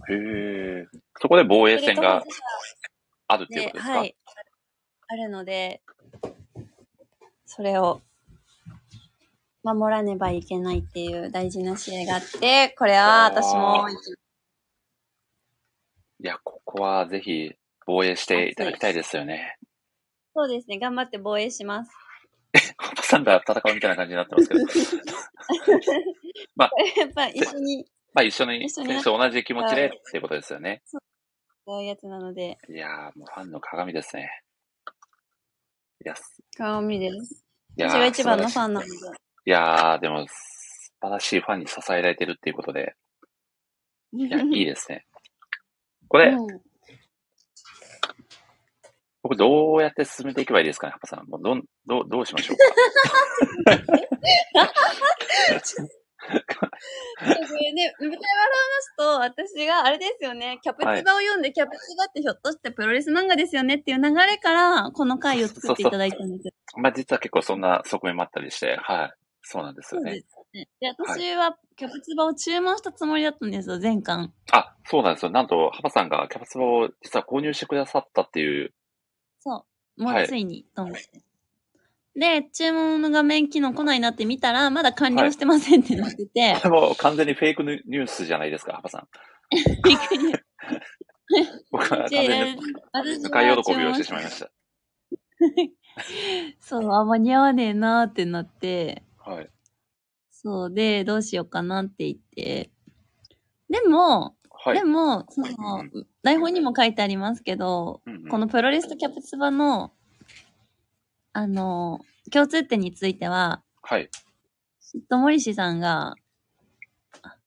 [0.10, 0.88] え。
[1.22, 2.24] そこで防衛戦が
[3.28, 3.92] あるっていうことですか？
[4.00, 4.16] はい。
[5.08, 5.84] あるので、
[7.46, 8.02] それを
[9.62, 13.88] 守らねばいけないっていう大事な試合があって、これは私も、
[16.22, 17.54] いや、ここはぜひ
[17.86, 19.58] 防衛していただきたいですよね。
[20.34, 21.92] そうですね、頑張って防衛します。
[22.78, 24.60] ハパさんが戦うみたいな感じになってますけど。
[27.02, 30.82] やっぱ一緒にまあ一緒に、一緒に選手と同じ気持ちでっていうことですよね。
[31.68, 34.30] やるやつなので、いやー、もうファンの鏡ですね。
[36.04, 37.44] いや、す鏡です。
[37.78, 38.92] いやー私が一番のファンなので。
[38.92, 38.96] い
[39.48, 42.96] いやー、でも、素晴らしいファンに支えられてるっていうことで、
[44.14, 45.06] いや、いいですね。
[46.08, 46.62] これ、うん
[49.26, 51.26] 僕どうやって進めていけばいいですかね、ハパさん。
[51.28, 52.64] もうどん、どう、どうしましょうか。
[56.60, 56.68] こ
[57.56, 58.22] れね、舞台裏話
[58.82, 66.54] すと、私があれですよね、キャプツバを読んで、キャプツバってひょっとしてプロレス漫画ですよねっていう流れから、この回を作っていただいたんですよ。
[66.78, 69.14] まあ実は結構そんな側面もあったりして、はい。
[69.42, 70.12] そうなんですよね。
[70.12, 70.68] そうですね。
[70.82, 74.32] で、私はキャプツバを注文したつもりだったんですよ、前巻。
[74.52, 75.32] あ、そうなんですよ。
[75.32, 78.76] なんと、ハパさんがキャパツバを実は購入してくださったっていう、そう。
[79.98, 81.22] もはいうついに、と思って。
[82.16, 89.08] で、注文の画面機能来ないなって見たら、まだ完了してませんってなってて、これ も完全にフェイクニュースじゃないですか、ハパさん。
[89.52, 90.34] びっくり。
[91.72, 92.62] 僕は完で全に
[92.94, 94.52] 私深いは喜びをしてしまいました。
[96.60, 99.50] そう、あ、間に合わねえなーってなって、はい。
[100.32, 102.72] そうで、どうしようかなって言って。
[103.70, 104.84] でも、はいで。
[104.84, 109.94] も、そうんの、台本にも書いてありますけど、うんうんこのプロレスとキャプツバの、
[111.34, 112.00] あの、
[112.32, 114.10] 共通点については、はい。
[114.92, 116.16] きっと森氏さんが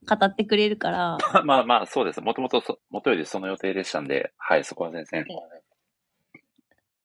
[0.08, 2.20] 語ってくれるから、 まあまあ、そうです。
[2.20, 5.26] もともとそ、もとよりその予定でしたんで、はい、そこは全然。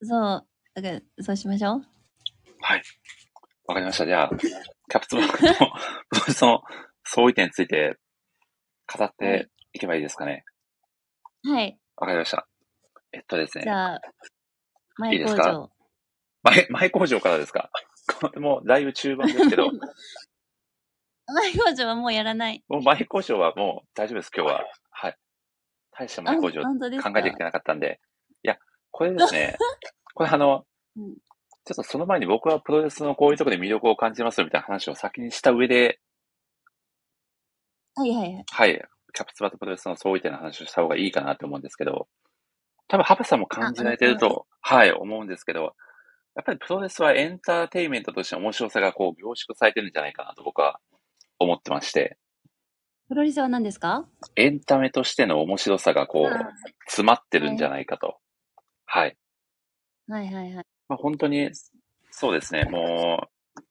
[0.04, 1.86] そう、だから、そうしましょう。
[2.62, 2.84] はい。
[3.66, 4.06] わかりました。
[4.06, 5.50] じゃあ、キャプツバのプロ
[6.28, 6.62] レスの
[7.04, 7.98] 相違点について
[8.96, 10.46] 語っていけばいいですかね。
[11.46, 11.78] はい。
[11.98, 12.48] わかりました。
[13.12, 13.64] えっとですね。
[13.66, 14.02] じゃあ、
[14.98, 15.44] 前工いいですか？
[15.54, 15.70] 場。
[16.44, 17.70] 前、前工場からですか？
[18.20, 19.70] こ れもうだいぶ中盤ですけど、
[21.28, 22.64] 前工場はもうやらない。
[22.68, 24.66] もう前工場はもう大丈夫です、今日は。
[24.92, 25.18] はい。
[25.92, 26.70] 大した前工場考
[27.20, 28.00] えてきてなかったんで。
[28.44, 28.58] いや、
[28.92, 29.58] これですね、
[30.14, 31.16] これあの、うん
[31.66, 36.02] ちょっとその前に僕はプロレスのこういうところで魅力を感じますみたいな話を先にした上で、
[37.96, 38.46] はいはいはい。
[38.52, 42.08] はい、キャプツバとプロレスの相違点の話をした方がいいかなと思うんですけど、
[42.88, 45.76] 多分ハパさんも感じられてると、はい、思うんですけど、
[46.36, 50.80] やっぱりプロレスはエンターテインメントとして面白さがこう凝縮されてるんじゃないかなと僕は
[51.40, 52.18] 思ってまして、
[53.10, 54.08] プロレスは何ですか？
[54.36, 56.50] エンタメとしての面白さがこう、あ
[56.88, 58.18] 詰まってるんじゃないかと。
[58.86, 59.18] はい。
[60.08, 60.66] はいはいはい。
[60.88, 61.52] まあ、本当に、
[62.12, 63.62] そうですね、もう、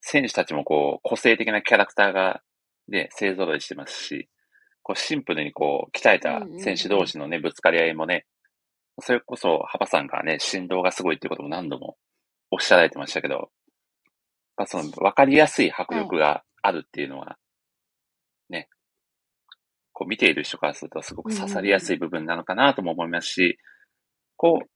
[0.00, 2.42] 選手たちもこう、個性的なキャラクターが、
[2.88, 4.28] ね、勢揃いしてますし、
[4.86, 8.24] こう、シンプルにこう、鍛えた選手同士のね、ぶつかり合いもね、
[9.00, 11.96] それこそ、ハパさんがね、振動がすごいっていうことも何度も
[12.52, 13.50] おっしゃられてましたけど、
[14.56, 17.36] まあ、その、わかりやすい迫力があるっていうのは、
[18.48, 18.68] ね、
[19.92, 23.58] こう、見ている人からするとすごく刺さりやすい部分なのかなとも思いますし、
[24.36, 24.68] こう、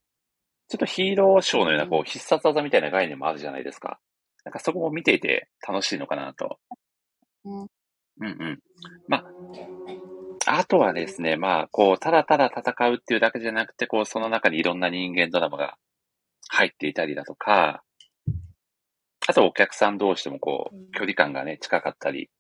[0.66, 4.01] ちょっとヒーローショーのような、こう、必殺技みたいな概念もあるじゃないですか。
[4.44, 6.59] なんかそこも見ていて楽しいのかなと。
[7.44, 7.68] うん
[8.20, 8.59] うんうん。
[9.09, 9.25] まあ、
[10.52, 15.76] あとはですね、まあ、こう、ただただ戦うっていうだけじゃなくて、こう、その中にいろんな人間ドラマが
[16.48, 17.82] 入っていたりだとか、
[19.28, 22.30] あとお客さん同士でもこうんう、距離感がね、近かったり、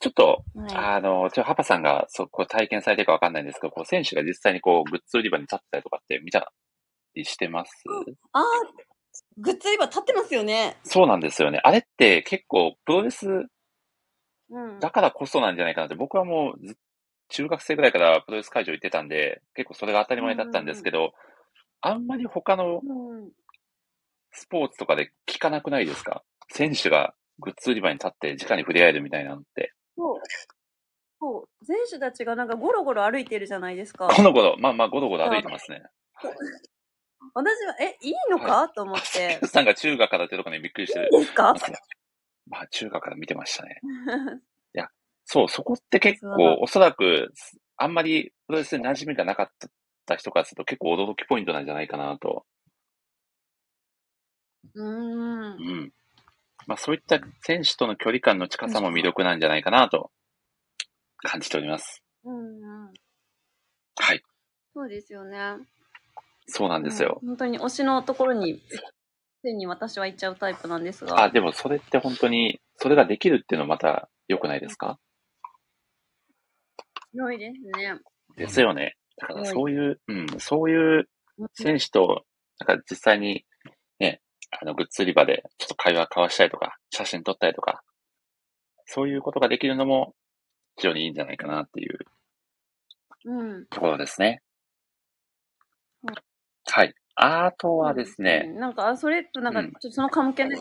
[0.00, 6.52] ちょっと、はあの、ちょ、ハパさんが、そう、こう体験されてるかわかんないんですけど、こう、選手が実際にこう、グッズ売り場に立ってたりとかって見た
[7.14, 7.70] りしてます？
[8.08, 8.12] い。
[8.32, 8.44] ああ、
[9.36, 10.76] グッズ売り場立ってますよね。
[10.82, 11.60] そうなんですよね。
[11.62, 13.46] あれって結構、プロレス
[14.52, 14.80] うん。
[14.80, 16.76] だからこそなんじゃないかなって、僕はもうず、
[17.28, 21.14] 中学生ぐらいからプロレス会場行ってたんで、結構それが当たり前だったんですけど、
[21.80, 23.30] あんまり他のうん。
[24.34, 26.22] スポーツとかで聞かなくないですか？
[26.50, 29.72] 選手がグッズ売り場に立って直に触れ合えるみたいなのって。
[29.96, 30.20] そう。
[31.20, 31.64] そう。
[31.66, 34.08] 選手たちがなんかゴロゴロ歩いてるじゃないですか。
[34.08, 35.82] ゴロゴロ、まあまあゴロゴロ歩いてますね。
[37.34, 39.38] 私は、え、いいのか、と思って。
[39.42, 41.54] ス さんが中学からってところにびっくりしてるいいですか？
[42.46, 43.80] まあ中学から見てましたね。
[45.24, 47.32] そう、そこって結構、おそらく、
[47.76, 49.50] あんまりプロレスで馴染みがなかっ
[50.06, 52.44] た人からすると結構驚きポイントなんじゃないかなと。
[54.74, 55.56] うーんう。
[55.56, 55.92] ん。
[56.66, 60.10] まあそういった選手との距離感の近さも魅力なんじゃないかなと
[61.16, 62.02] 感じております。
[62.24, 62.92] うんうん。
[63.96, 64.22] はい。
[64.74, 65.56] そうですよね。
[66.46, 67.20] そうなんですよ。
[67.22, 68.62] うん本当に推しのところに、
[69.42, 71.22] 手に私は行っちゃうタイプなんですが。
[71.22, 74.98] あ、でもそれって本当に、それができるっていうのまた良くないですか？
[77.12, 77.98] 良いですね。
[78.36, 78.96] ですよね。
[79.18, 81.08] だからそういう、うん、そういう
[81.54, 82.24] 選手と、
[82.58, 83.44] なんか実際に、
[83.98, 87.82] ね、あの、グッズ売り場でちょっと会話交わしたりとか、写真撮ったりとか、
[88.86, 90.14] そういうことができるのも
[90.76, 91.98] 非常にいいんじゃないかなっていう
[93.24, 93.66] うん。
[93.66, 94.42] ところですね
[96.02, 96.14] うん。
[96.66, 96.94] はい。
[97.14, 98.60] あとはですね、うん。
[98.60, 100.60] なんか、それとなんか、うんちょっとその関係ない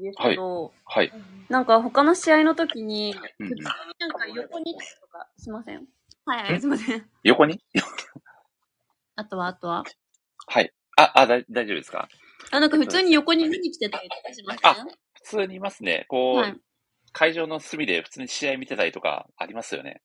[0.00, 1.12] ですけど、はい。
[1.48, 3.64] なんか他の試合の時に、うん普通に
[3.98, 5.86] なんか横にとかしません？
[6.26, 7.04] はいはい、すいません。
[7.22, 7.60] 横に？
[9.16, 9.84] あとは、あとは。
[10.48, 10.72] はい。
[10.96, 12.08] あ、あ、だ大丈夫ですか？
[12.50, 14.60] あ、なんか普通に横に見に来てたりとかしません？
[14.70, 14.74] あ
[15.14, 16.06] 普通にいますね。
[16.08, 16.56] こう、はい。
[17.12, 20.02] 会場の隅で普通に試合見てたりとかありますよね。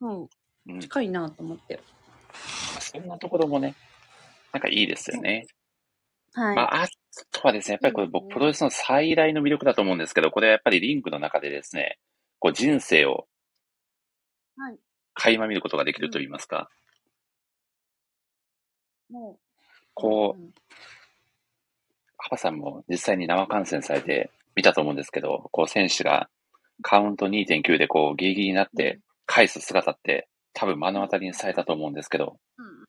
[0.00, 0.28] うん。
[0.68, 0.80] うん。
[0.80, 1.80] 近いなと思って。
[2.80, 3.74] そんなところもね、
[4.52, 5.46] なんかいいですよね。
[6.34, 6.56] はい。
[6.56, 6.88] まあ、あ
[7.30, 11.98] とはですね、やっぱりこれ僕、プロレスの最大の魅力だと思うんですけど、これはやっぱりリングの中でですね、
[12.38, 13.26] こう人生を
[14.56, 14.78] はい。
[15.14, 16.70] 垣間見ることができると言いますか、
[19.10, 19.40] もう。
[19.94, 20.52] こう、ん
[22.18, 26.28] ハバさんも実際に生観戦されて見たと思うんですけど、こう選手が
[26.82, 32.84] カウント2.9でこうギリギリになって返す姿って多分目の当たりにされたと思うんですけど、うん。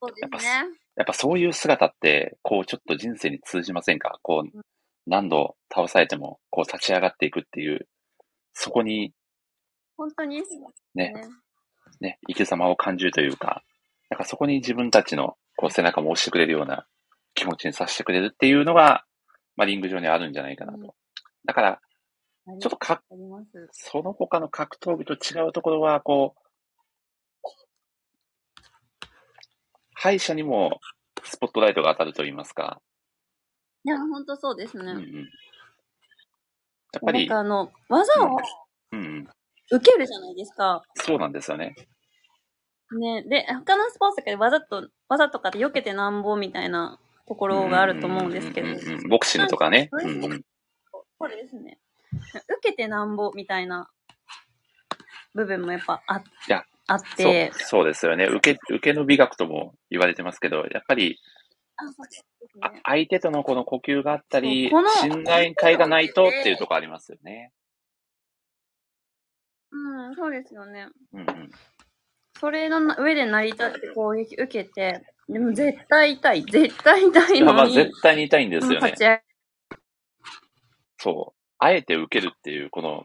[0.00, 0.78] そうやっぱですね。
[0.96, 4.18] やっぱそういう姿って、こうちょっと人生に通じませんか？
[4.22, 4.60] こう、
[5.06, 7.88] 何度倒されても、こう立ち上がっていくっていう、
[8.54, 9.12] そこに
[9.96, 10.42] 本当に
[10.94, 11.14] ね、
[12.00, 13.62] ね、生き様を感じるというか、
[14.10, 16.86] なんかそこに自分たちのこう背中も押してくれるような
[17.34, 19.04] 気持ちにさせてくれるっていうのが、
[19.56, 20.94] まあリング上にあるんじゃないかなうんと。
[21.46, 21.80] だから、
[22.46, 23.02] ちょっとか。
[23.70, 26.40] その他の格闘技と違うところは、こう、
[29.94, 30.80] 敗者にも
[31.22, 32.82] スポットライトが当たると言いますか、
[33.84, 34.82] いや、本当そうですね。
[34.82, 35.22] うんうん、や
[36.98, 38.36] っぱなんり、かあの、技を
[38.92, 39.28] うんうん、
[39.70, 40.82] 受けるじゃないですか。
[40.94, 41.74] そうなんですよね。
[42.98, 43.22] ね。
[43.22, 48.68] で、他のスポーツとかでわざと、わざとかで避けてなんぼみたいなところがあると思うんですけど。
[49.08, 49.88] ボクシングとかね。
[49.90, 51.78] そうですね。
[52.12, 53.88] 受けてなんぼみたいな
[55.34, 57.52] 部分もやっぱあやあっそうて。
[57.54, 58.26] そうですよね。
[58.26, 61.18] 受け、受けの美学とも言われてますけど、やっぱり、
[61.76, 61.84] あ
[62.70, 64.70] ね相手とのこの呼吸があったり
[65.00, 67.50] 信頼会がないとっていうところありますよね。
[69.70, 70.88] うん、そうですよね。
[71.12, 71.50] うんうん。
[72.38, 79.22] それの上で成り立って攻撃受けて、でも絶対痛い、絶対痛いいやまあのに、絶対に痛いんですよね
[80.98, 81.41] そう。
[81.62, 83.04] あえて受けるっていう、この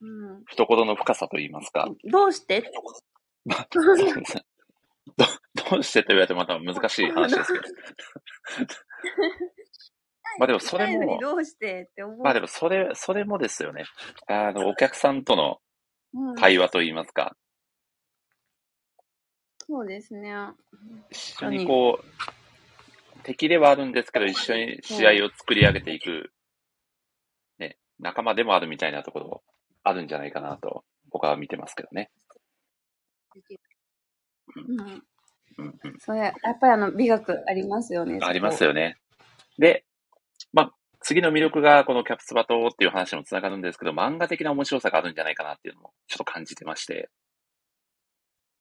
[0.00, 1.88] うん、懐の深さと言いますか。
[2.04, 2.70] どうして？
[3.46, 3.54] ど
[5.70, 7.64] どうしてと言われてもまた難しい話ですけど。
[10.38, 12.18] まあでもそれも痛いのに、どうしてって思う。
[12.18, 13.84] まあでもそれ、それもですよね。
[14.26, 15.60] あの、お客さんとの
[16.12, 17.36] うん会話と言いますか。
[19.66, 20.34] そうですね。
[21.10, 22.04] 一緒にこう、
[23.22, 26.35] 敵ではあるんですけど、一緒に試合を作り上げていく、ね、
[27.98, 29.42] 仲間でもあるみたいなところ、
[29.82, 32.10] あるんじゃないかなと、僕は見てますけどね。
[34.54, 35.02] うん。
[35.58, 38.18] うんうん、それ、やっぱりあの、美学ありますよね。
[38.22, 38.70] ありますよ。
[38.70, 38.98] よね。
[39.58, 39.84] で、
[40.52, 47.08] まあ、次の魅力がこのキャプツバトっていう話にもつながるんですけど、漫画的な面白さがあるんじゃないかなっていうのもちょっと感じてまして、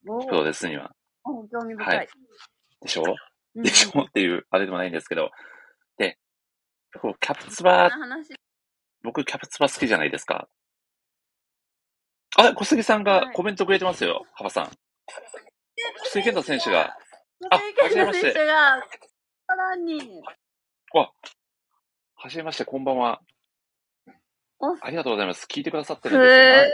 [0.07, 0.95] おプロレスには。
[1.23, 1.97] お興味深い。
[1.97, 2.07] はい
[2.81, 3.03] でしょ？
[3.55, 4.01] うんでしょ？
[4.01, 5.31] っていう、あれでもないんですけど、
[5.97, 6.19] で、
[7.01, 7.89] こうキャプツバ
[9.05, 10.47] 僕、キャプツバ好きじゃないですか。
[12.37, 14.65] あ、小杉さんがコメントくれてますよ、幅さん。
[14.65, 16.95] 小杉健太選手が、
[17.49, 18.81] あ小杉健太選手が、
[19.47, 20.21] さらに、
[20.93, 23.21] はじめまして、こんばんは。
[24.59, 25.45] おありがとうございます。
[25.49, 26.71] 聞いてくださってするんですよね。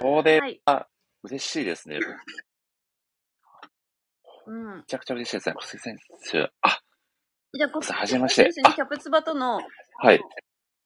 [0.00, 0.60] ごこれ
[1.24, 1.98] 嬉しいですね。
[4.46, 4.84] めうん。
[4.86, 5.98] ちゃくちゃ嬉しいですね、小杉選
[6.30, 6.52] 手。
[6.60, 6.81] あ、
[7.54, 8.50] じゃあ、こはじめまして。
[8.52, 9.60] キャプツバとの、
[9.98, 10.20] はい。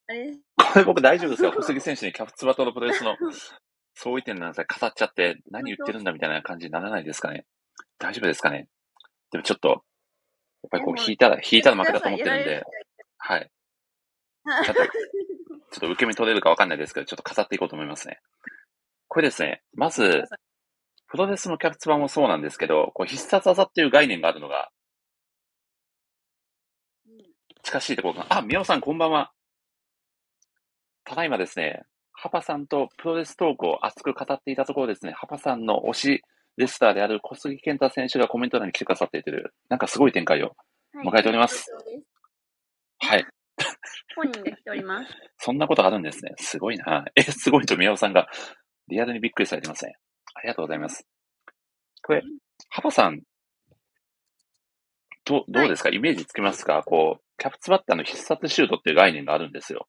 [0.09, 0.33] あれ、
[0.73, 3.17] これ僕大丈夫ですか小杉選手にキャプツバトのプロレスの
[3.95, 7.47] 相違点なんですか語っちゃって何言ってるんだみたいな感じにならないですかね。
[7.99, 8.69] 大丈夫ですかね。
[9.31, 9.81] でもちょっと、やっ
[10.71, 12.65] ぱりこう引いたら、引いたら負けだと思ってるんで、
[13.19, 13.51] はい。
[14.65, 18.19] ちょっと、ちょっと受け身取れるかわかんないですけど、ちょっと語っていこうと思いますね。
[19.09, 20.25] これですね、まず、
[21.09, 24.71] プロレスのキャプツバもそうなんですけど、こう必殺技っていう概念があるのが、
[27.67, 29.33] 近しいところが、あ、宮尾さんこんばんは。
[31.05, 36.23] ただいまですね、ハパさんとプロレストークを熱く語っていたところですね、ハパさんの推し
[36.57, 40.53] レスターである小杉健太選手がコメント欄に来てくださっている、なんかすごい展開を
[41.05, 41.73] 迎えております。
[43.01, 43.27] はい。
[44.15, 45.13] 本人が来ております。
[45.39, 46.35] そんなことあるんですね。
[46.39, 47.05] すごいな。
[47.17, 48.29] え、すごいと宮尾さんが
[48.87, 49.97] リアルにびっくりされてますね。
[50.35, 51.05] ありがとうございます。
[52.05, 52.23] これ、
[52.69, 53.23] ハパさん、
[55.25, 56.85] どどうですか、はい、イメージつきますか？
[56.85, 59.89] こう、キャプツバッターの必殺シュートっていう概念があるんですよ。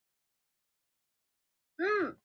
[1.77, 2.17] うん。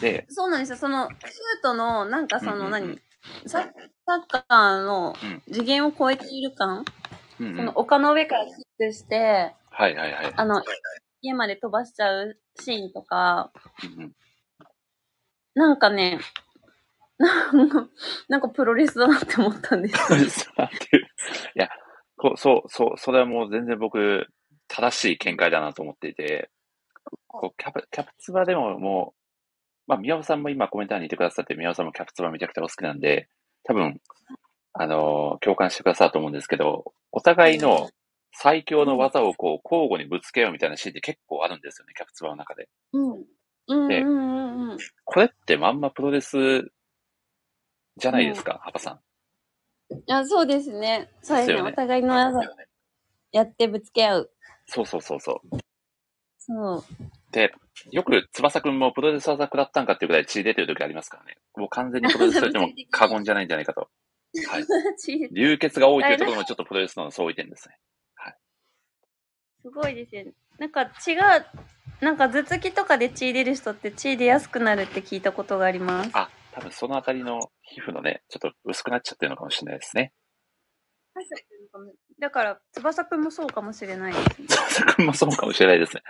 [0.00, 0.78] で、そうなんですよ。
[0.78, 1.18] その、シュー
[1.62, 2.98] トの、なんかその何、
[3.46, 3.70] サッ
[4.28, 5.14] カーの
[5.52, 6.84] 次元を超えている感、
[7.38, 10.32] うんうん、その丘の上からキックして、はいはいはい。
[10.34, 10.62] あの、
[11.22, 13.52] 家まで飛ばしちゃうシーンとか、
[13.84, 14.12] うんうん、
[15.54, 16.18] なんかね、
[18.28, 20.06] なんかプロレスだなって思ったんです。
[20.06, 21.04] プロレスだっていう。
[21.04, 21.06] い
[21.54, 21.68] や、
[22.16, 24.26] こそう、そう、それはもう全然僕、
[24.70, 26.48] 正しい見解だなと思っていて、
[27.26, 33.28] こうキャプ、キャプツバでももう、まあ、宮尾さんも今コメント欄にいてくださって、宮尾さんもキャプツバめちゃくちゃお好きなんで、
[33.64, 34.00] 多分、
[34.72, 37.90] あのー、共感してくださると思うんですけど、お互いの
[38.32, 42.68] 最強の技をこう交互にぶつけようみたいなシーンって結構あるんですよね、キャプツバの中で。
[42.92, 43.14] う
[43.76, 43.88] ん。
[43.88, 44.04] で、
[45.04, 46.70] これってまんまプロレス
[47.96, 49.00] じゃないですか、ハパさん。
[50.12, 51.10] あそうですね。
[51.22, 51.62] そうですね。
[51.62, 52.40] お互いの技
[53.32, 54.30] やってぶつけ合う。
[54.70, 55.58] そうそうそうそう。
[56.38, 56.84] そう。
[57.32, 57.52] で、
[57.90, 61.38] よく翼くんもプロレス技食らったんかっていうぐらい血出てる時ありますからね。
[61.56, 63.90] もう完全にプロレスと言っても 過言じゃないんじゃないかと。
[64.48, 64.64] はい。
[65.34, 67.78] 流血が多いというところもちょっとプロレスの相違点ですね。
[68.14, 68.36] はい。
[69.62, 70.32] すごいですよね。
[70.58, 71.44] なんか血が、
[72.00, 76.10] なんか頭突きとかで血出る人って血出やすくなるって聞いたことがあります。
[76.12, 80.12] あ、多分そのあたりの皮膚のね、ちょっと薄くなっちゃってるのかもしれないですね。
[82.20, 84.46] だから、翼くんもそうかもしれないですね。
[84.48, 86.02] 翼くんもそうかもしれないですね。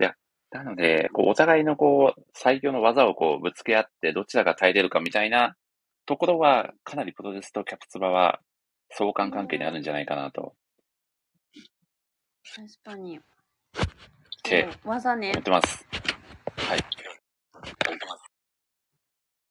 [0.00, 0.14] いや、
[0.50, 5.56] なので、こう、お互いのこう、最強の技をこう、ぶつけ合って、どちらが耐えれるかみたいな
[6.04, 8.40] ところは、かなりプロレスとキャプツバは
[8.90, 10.54] 相関関係にあるんじゃないかなと。
[12.54, 13.18] 確かに。
[13.18, 13.20] っ
[14.42, 15.30] て、技ね。
[15.30, 15.86] 思ってます。
[16.58, 16.80] はい。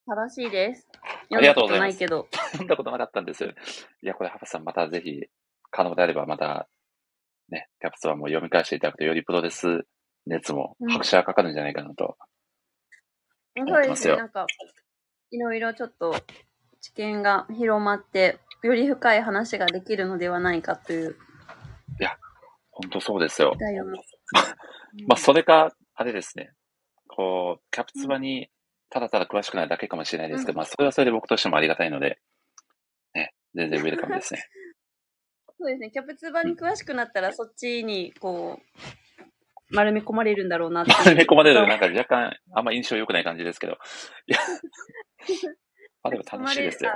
[0.07, 0.87] 正しいです。
[1.31, 1.97] ありがとうございます。
[1.97, 3.43] 読んだことなかったんです。
[3.43, 5.27] いや、これ、ハパさん、またぜひ、
[5.75, 6.69] 可能であれば、また、
[7.49, 9.85] ね、キャプツバも読み返していただくと、よりプロレス
[10.25, 12.15] 熱も拍車がかかるんじゃないかなと
[13.67, 14.47] そうですね、なんか、
[15.31, 16.15] いろいろちょっと
[16.79, 21.17] 知見が広まって、より深い話ができるのではないかという。
[21.99, 22.17] いや、
[22.71, 23.53] 本当そうですよ。
[25.07, 26.51] まあ、それか、あれですね。
[27.07, 28.49] こう、キャプツバに
[28.89, 32.19] ただただ詳しくないだけかもしれないですけど、うん、まあ、それはそれで僕としてもありがたいので、
[33.13, 34.43] ね、全然ウェルカムですね。
[35.57, 35.91] そうですね。
[35.91, 40.91] キャプツバに詳しくなったら、そっちに、こう、丸め込まれるんだろうなって。
[40.91, 43.77] 丸め込まれる、なんか若干、あんま印象良くない感じですけど。
[44.27, 44.39] いや、
[46.03, 46.91] まあでも楽しいですよ。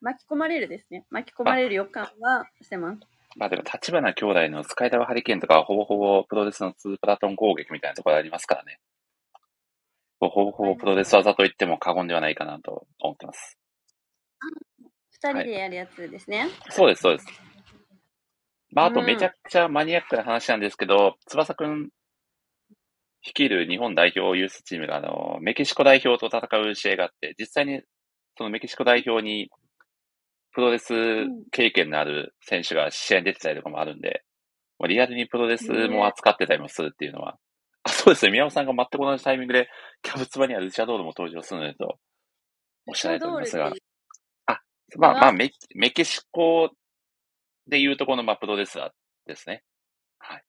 [0.00, 1.04] 巻き込まれるですね。
[1.10, 3.00] 巻き込まれる予感はしてます。
[3.36, 8.80] まあでも、立花兄弟のスカイダーハリケーンとかはほぼほぼプロレスの2プラトン攻撃みたいなところありますからね。
[10.18, 13.58] ほぼほぼプロレス技と言っても過言ではないかなと思ってます。
[15.12, 17.49] 二人でやるやつですね、はい、そうです、そうです。
[18.72, 21.90] まあ、あとめちゃくちゃマニアックな話なんですけど、翼くん
[23.22, 27.82] 率いる日本代表ユースチームが、あの、メキシコ代表と戦う試合があって、実際に
[28.38, 29.50] そのメキシコ代表に
[30.52, 30.94] プロレス
[31.50, 34.22] 経験のある選手が試合に出てたりとかもあるんで、
[34.78, 37.36] もうリアルにプロレスも扱ってたりもするっていうのは、
[37.82, 39.68] あそうですね、宮尾さんが全く同じタイミングで、
[40.02, 41.98] キャブツバにはルチャドールも登場するのでと、
[42.86, 43.72] おっしゃられておりますが、
[44.46, 44.60] あ、
[44.96, 46.70] まあまあメ、メキシコ
[47.70, 48.92] でいうとこの、まあ、プロレスラー
[49.26, 49.62] ですね。
[50.18, 50.44] はい。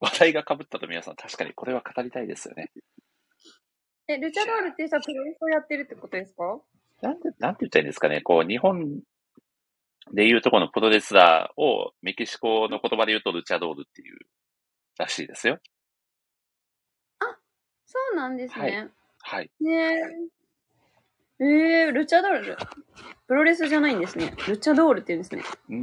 [0.00, 2.70] 話題が被ったと皆さん、確かにこれは語りたいですよね。
[4.08, 6.60] え、ルチャドールってさ、プロレスをやってるってことですか？
[7.00, 8.20] なんて、なんて言ったらいいんですかね。
[8.22, 9.00] こう、日本
[10.12, 14.18] でいうとこのプロレスラーをメキシコの言葉で言うとルチャドールっていう
[14.98, 15.58] らしいですよ。
[17.20, 17.24] あ、
[17.86, 18.62] そうなんですね。
[18.62, 18.90] はい。
[19.20, 20.00] はい、ね
[21.40, 21.44] え。
[21.44, 22.56] えー、ルチャドール。
[23.26, 24.34] プロレスじゃないんですね。
[24.46, 25.42] ルチャドールって言うんですね。
[25.68, 25.74] う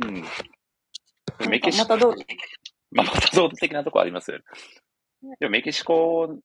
[1.47, 1.49] ん。
[1.49, 1.93] メキシコ。
[1.93, 2.25] マタドール。
[2.91, 4.39] まあ、マタドール的なとこありますよ。
[5.39, 6.37] でもメキシコ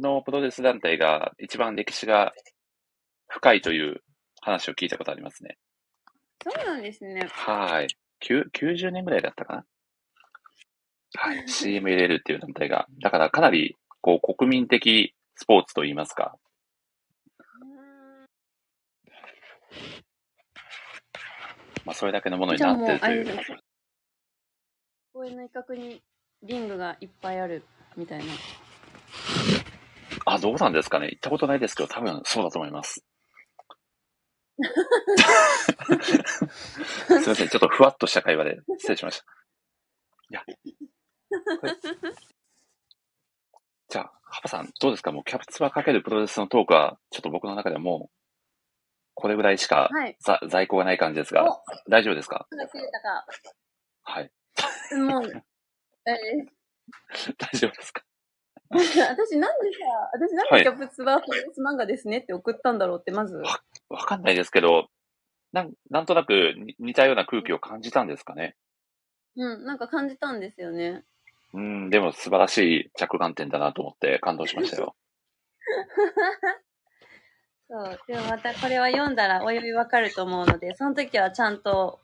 [0.00, 2.32] のプロレス団体が一番歴史が
[3.28, 4.02] 深いという
[4.40, 5.56] 話を聞いたことありますね。
[6.42, 7.26] そうなんですね。
[7.30, 7.88] はい。
[8.20, 9.64] 90年ぐらいだったかな。
[11.14, 11.48] はい。
[11.48, 12.86] CM 入れるっていう団体が。
[13.02, 16.36] だからかなり、こう、国民的スポーツといいますか。
[21.86, 23.26] まあ、それだけのものになってるという。
[25.12, 26.02] 公園の一角に
[26.42, 27.62] リングがいっぱいある
[27.96, 28.24] みたいな。
[30.26, 31.06] あ、どうなんですかね。
[31.10, 33.04] 行ったことないですけど、多分そうだと思います。
[34.58, 34.62] す
[37.24, 37.48] いません。
[37.48, 39.24] ちょっとふわっとした会話で失礼しました。
[40.30, 40.44] いや。
[43.88, 45.12] じゃあ、ハパさん、どうですか？
[45.12, 48.16] もうキャプツバかけるプロレスのトークは、ちょっと僕の中ではもう、
[49.16, 50.16] これぐらいしか、はい。
[50.20, 52.46] ざ在庫がない感じですが、お、大丈夫ですか？
[54.04, 54.30] はい。
[55.00, 55.32] もう、
[56.06, 56.12] え
[57.38, 58.02] 大丈夫ですか？
[58.72, 59.78] ー 私なんでさ、
[60.12, 63.36] 私なんはいでキャプツバープロレス漫画ですねって送ったんだろうって、まず。
[63.88, 64.90] わかんないですけど、
[65.52, 68.54] なんなんとなくに似たような空気を感じたんですかね？
[69.36, 71.04] うん、なんか感じたんですよね。
[71.54, 74.94] うん、でも素晴らしい着眼点だなと思って感動しましたよ。
[77.68, 78.00] そう。
[78.06, 82.00] でもまたこれは読んだらおよびわかると思うので、その時はちゃんと、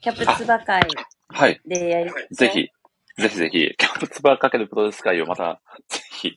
[0.00, 0.82] キャプツバ会
[1.28, 1.60] はい。
[1.66, 2.48] でやりましょうぜ。
[2.48, 2.68] ひ、
[3.18, 6.36] ぜひぜひ、キャプツバーかけるプロレス会をまた、ぜひ、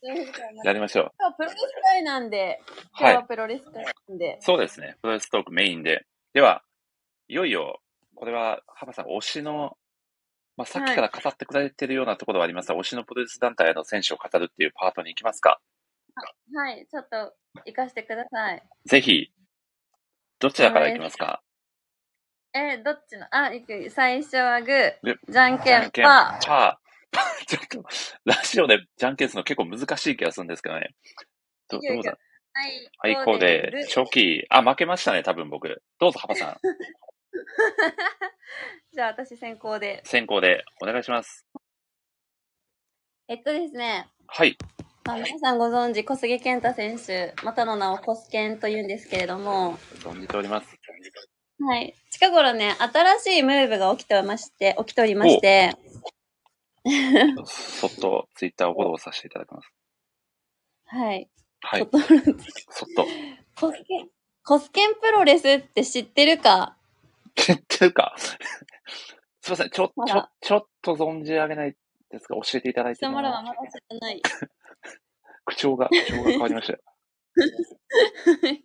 [0.63, 1.11] やりましょう。
[1.17, 2.61] 今日はプロレス会なんで、
[2.99, 4.37] 今は日はいプロレス会なんで。
[4.41, 4.97] そうですね。
[5.01, 6.05] プロレストークメインで。
[6.33, 6.63] では、
[7.29, 7.79] いよいよ、
[8.15, 9.77] これは、ハバさん、推しの、
[10.57, 15.59] まあ、さっきから語ってくれてるようなところはありますが、推しのプロレス団体の選手を語るっていうパートに行きますか？
[16.53, 17.33] はい、ちょっと、
[17.65, 18.63] 行かせてください。
[18.85, 19.31] ぜひ、
[20.39, 21.41] どちらから行きますか？
[22.55, 27.45] えーどっちの、あ、いく、最初はグー、グじゃんけんじゃんけん、パパー。
[27.47, 27.83] ちょっと、
[28.25, 30.89] ラジオでじゃんけんするの結構難しい気がするんですけどね。
[31.69, 32.11] どどうぞ。
[32.11, 32.15] ー。
[32.55, 32.67] は
[33.09, 35.81] い、はい、こうで、初期、あ、負けましたね、多分僕。
[35.99, 36.57] どうぞ、ハバさん。
[38.93, 40.01] じゃあ私先行で。
[40.05, 41.47] 先行でお願いします。
[43.27, 44.55] えっとですね、はい。
[45.05, 50.67] まあ、皆さんご存知、小杉健太選手、またの名をコスケンと言うんですけれども、存じております。
[51.59, 51.93] はい。
[52.09, 55.75] 近頃ね、新しいムーブが起きてまして、起きておりまして、
[57.45, 59.69] そっとツイッターをフォローさせていただきます。
[60.85, 61.29] はい。
[61.59, 61.81] はい。
[61.81, 63.05] ちょっと、そっと。
[63.59, 64.07] コスケン、
[64.45, 66.77] コスケンプロレスって知ってるか？
[67.35, 68.15] 知ってるか？
[69.41, 71.75] すいません、ちょ、ちょちょっと存じ上げない
[72.09, 74.21] ですが、教えていただいても貴様らはまだ知らない。
[75.45, 76.79] 口調が、口調が変わりましたよ。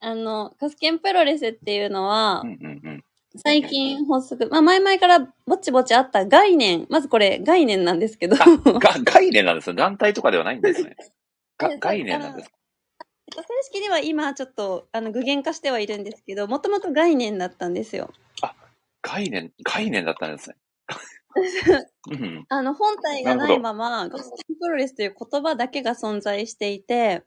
[0.00, 3.04] あの、コスケンプロレスっていうのはう、んうんうん。
[3.36, 8.36] 最近発足、まあ前々からぼちぼちあった概念、まずこれ概念なんですけど、
[9.04, 9.74] 概念なんですよ。
[9.74, 10.96] 団体とかではないんですね。
[11.58, 12.50] 概念なんです。
[13.00, 18.10] えっと正式には今ちょっとあの具現化してはいるんですけど、もともと概念だったんですよ。
[19.02, 20.56] 概念、概念だったんですね。
[22.10, 22.44] うん。
[22.48, 27.24] あの本体がないまま、コスケンプロレスという言葉だけが存在していて。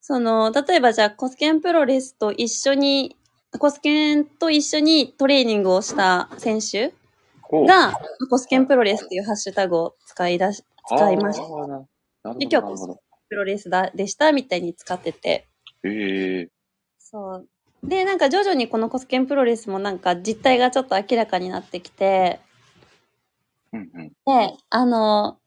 [0.00, 3.16] その、例えばじゃあコスケンプロレスと一緒に、
[3.58, 6.94] コスケンと一緒にトレーニングをした選手。
[7.50, 7.98] が、
[8.30, 12.34] コスケンプロレスっていうハッシュタグを使い出し、使いました。
[12.34, 13.00] で今日なるほど。
[13.28, 15.46] プロレスだ、でしたみたいに使ってて。
[15.84, 16.48] ええ
[16.98, 17.48] そう。
[17.82, 22.40] で、なんか徐々にこのコスケンプロレスもなんか実態がちょっと明らかになってきて、
[23.72, 24.08] うんうん。
[24.08, 25.38] で、あの、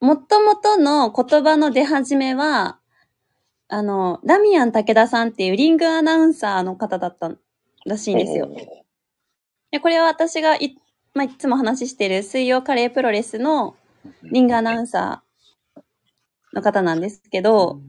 [0.00, 2.78] もともとの言葉の出始めは、
[3.68, 7.32] あの、ダミアン武田さんっていうリングアナウンサーの方だった
[7.86, 8.48] らしいんですよ。
[9.70, 10.76] で、これは私がい、
[11.14, 13.76] まあ、いつも話してる水曜カレープロレスの
[14.22, 15.80] リングアナウンサー
[16.54, 17.80] の方なんですけど、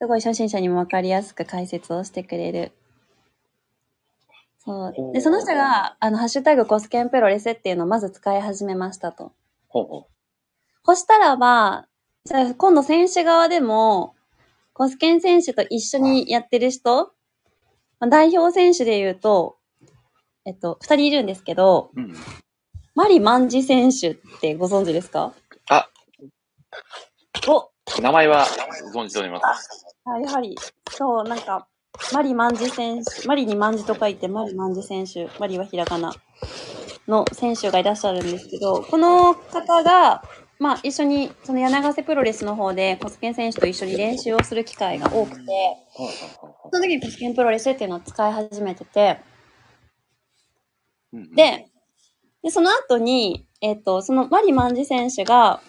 [0.00, 2.72] すごい初心者にもわかりやすく解説をしてくれる。
[4.64, 4.94] そう。
[5.12, 9.32] で、その人が、あの、ハッシュタグコスケンプロレスっていうのをまず使い始めましたと。
[9.68, 10.06] ほうほ
[10.84, 11.86] そしたらば、
[12.24, 14.14] じゃあ今度選手側でも、
[14.72, 17.12] コスケン選手と一緒にやってる人、
[17.98, 19.58] まあ代表選手で言うと、
[20.46, 22.00] えっと、二人いるんですけど、う。
[22.00, 22.14] うん。
[22.94, 25.34] マリマンジ選手ってご存知ですか？
[25.68, 25.88] あ、
[27.46, 27.70] お
[28.00, 28.46] 名前は
[28.94, 29.86] 存じております。
[30.04, 30.56] あ、やはり、
[30.90, 31.66] そう、なんか、
[32.12, 36.14] マリマンジ選手、マリにマンジと書いて、マリマンジ選手、マリはひらがな
[37.08, 40.22] の選手がいらっしゃるんですけど、この方が、
[40.58, 45.76] まあ一緒に、その柳瀬プロレスの方で、コスケン選手と一緒に練習をする機会が多くて、
[46.70, 49.20] その時にコスケンプロレスっていうのを使い始めてて、
[51.34, 51.66] で、
[52.42, 55.60] で、その後に、えっ、と、そのマリマンジ選手が、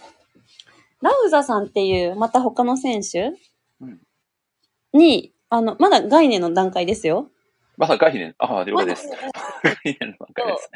[1.02, 3.34] ラウザさんっていう、また他の選手？
[3.80, 4.02] うん。
[4.94, 7.30] に、あの、まだ概念の段階ですよ。
[7.78, 9.10] まだ概念、ああ、了解です。
[9.64, 10.70] 概念の段階です。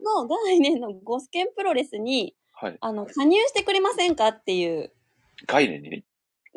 [0.00, 2.78] の概念のゴスケンプロレスに、はい。
[2.80, 4.92] あの、加入してくれませんかっていう。
[5.46, 6.04] 概念に？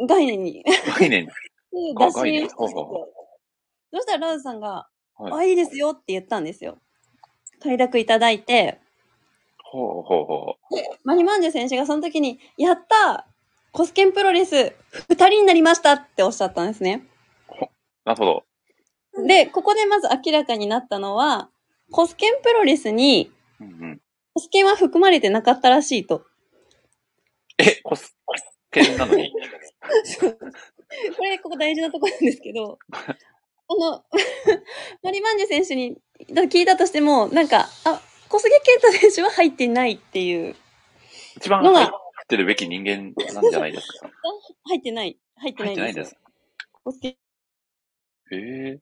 [0.07, 0.63] 概念に。
[0.97, 1.27] 概念。
[1.97, 2.41] 打あ概念。
[2.41, 5.33] 診しそしたらラウズさんが、はい。
[5.33, 6.77] あ、いいですよって言ったんですよ。
[7.61, 8.79] 快諾いただいて、
[9.71, 10.97] ほうほうほう。
[11.03, 13.27] マリマンジュ選手がその時に、やった
[13.71, 14.73] コスケンプロレス
[15.09, 17.05] 二人になりましたっておっしゃったんですね。
[18.03, 19.27] なるほど。
[19.27, 21.49] で、ここでまず明らかになったのは、
[21.91, 24.01] コスケンプロレスに、うんうん、
[24.33, 26.25] コスケンは含まれてなかったらしいと。
[27.59, 29.31] え、コス、コスケなのに？
[31.15, 33.15] これ、ここ大事なところなんですけど、 あ
[33.75, 34.03] の、
[35.03, 40.55] マリマンジュ選手に聞いたとしても、なんか、あ、小菅健太選手は入ってないっていう。
[41.35, 41.87] 一番入っ
[42.27, 44.09] てるべき人間なんじゃないですか？
[44.65, 45.17] 入ってない。
[45.37, 45.79] 入ってないです。
[45.81, 46.17] 入ってないです。
[46.83, 47.07] 小菅。
[47.09, 47.15] へ
[48.31, 48.79] え。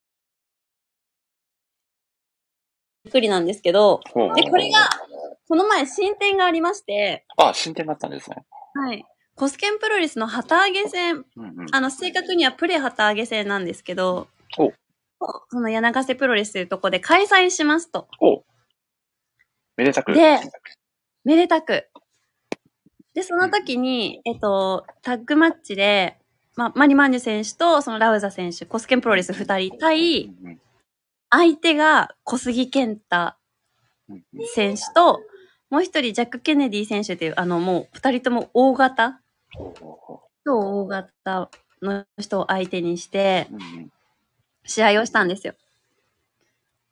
[3.05, 4.01] びっくりなんですけど、
[4.35, 4.89] で、これが、
[5.47, 7.25] この前進展がありまして。
[7.37, 8.45] あ、進展があったんですね。
[8.73, 9.05] はい。
[9.35, 14.27] コスケンプロレスの旗揚げ戦、うんうん、あの、正確にはプレ旗揚げ戦なんですけど、
[14.57, 14.73] お
[15.49, 18.09] その柳ヶ瀬プロレスというところで開催しますと。
[18.19, 18.43] お
[19.77, 20.13] めでたく。
[20.13, 20.39] で、
[21.23, 21.87] めでたく。
[23.13, 26.17] で、その時に、えっと、タッグマッチで、
[26.55, 30.33] ま、マリマンジュ選手と、そのラウザ選手、コスケンプロレス二人対、
[31.29, 33.35] 相手が小杉健太
[34.55, 35.21] 選手と、
[35.69, 39.21] もう一人ジャック・ケネディ選手っていう、あの、もう二人とも大型。
[40.45, 41.49] 超大型
[41.81, 43.47] の人を相手にして、
[44.65, 45.55] 試合をしたんですよ。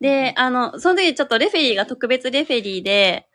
[0.05, 3.27] で、あの、その時ちょっとレフェリーが特別レフェリーで、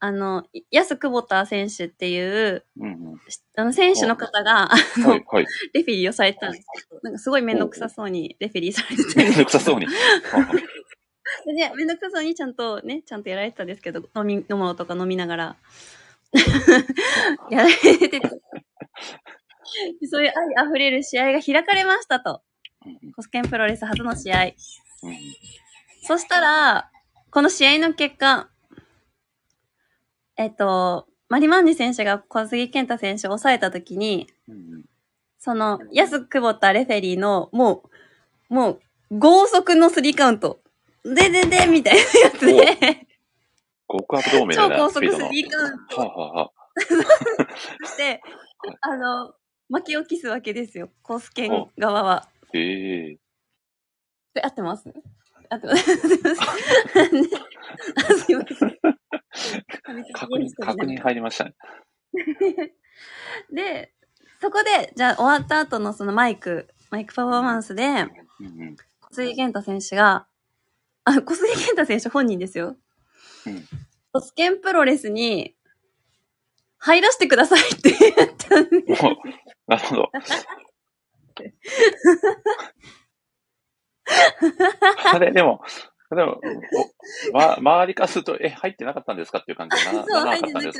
[0.00, 3.20] あの、安久保田選手っていう、うんうん、
[3.54, 5.24] あの、選手の方が、あの、はい。
[5.28, 6.66] はい、レフェリーをされてたんです。
[6.88, 9.86] けど、なんかすごいめんどくさそうにレフェリーされてためんどくさそうに。
[11.46, 15.56] で、めんどくさそうにちゃんとね、ちゃんとやられてたんですけど、飲み、飲もうとか飲みながら、
[17.50, 18.20] やられてて、
[20.10, 22.42] そういう愛溢れる試合が開かれましたと。
[23.14, 24.52] コスケンプロレス初の試合。
[26.08, 26.90] うん、そしたら、
[27.30, 28.48] この試合の結果、
[30.36, 34.84] えっと、マリマンジ選手が小杉健太選手を抑えたときに、うん、
[35.38, 37.82] その、安久保田レフェリーの、も
[38.50, 38.80] う、もう、
[39.10, 40.60] 豪速のスリーカウント。
[41.04, 43.06] ででで、みたいなやつで。
[43.90, 46.00] 極悪同盟超高速スリーカウント。
[46.00, 46.52] はあ、は
[47.84, 48.22] して、
[48.80, 49.34] あの、
[49.68, 50.90] 巻き起きすわけですよ。
[51.02, 52.28] コスケン側は。
[52.52, 54.44] へえー。
[54.44, 54.92] 合ってます？
[55.50, 55.84] 合ってます。
[58.24, 58.78] すいません。
[60.12, 61.54] 確認、確認入りましたね。
[63.52, 63.92] で、
[64.40, 70.26] そこで、じゃあ終わった後のそのマイク、マイクパフォーマンスで、うんうん、小杉健太選手が、
[71.04, 72.76] あ、小杉健太選手本人ですよ。
[73.46, 73.64] うん。
[74.12, 75.54] コスケンプロレスに
[76.78, 78.82] 入らせてくださいって言ったんで。
[79.66, 80.10] なるほど。
[85.12, 85.60] あれ、でも、
[86.10, 86.40] でも、
[87.32, 90.78] ま、周りからすると、え、入ってなかったんですかっていう感じになそう、入ってなかった。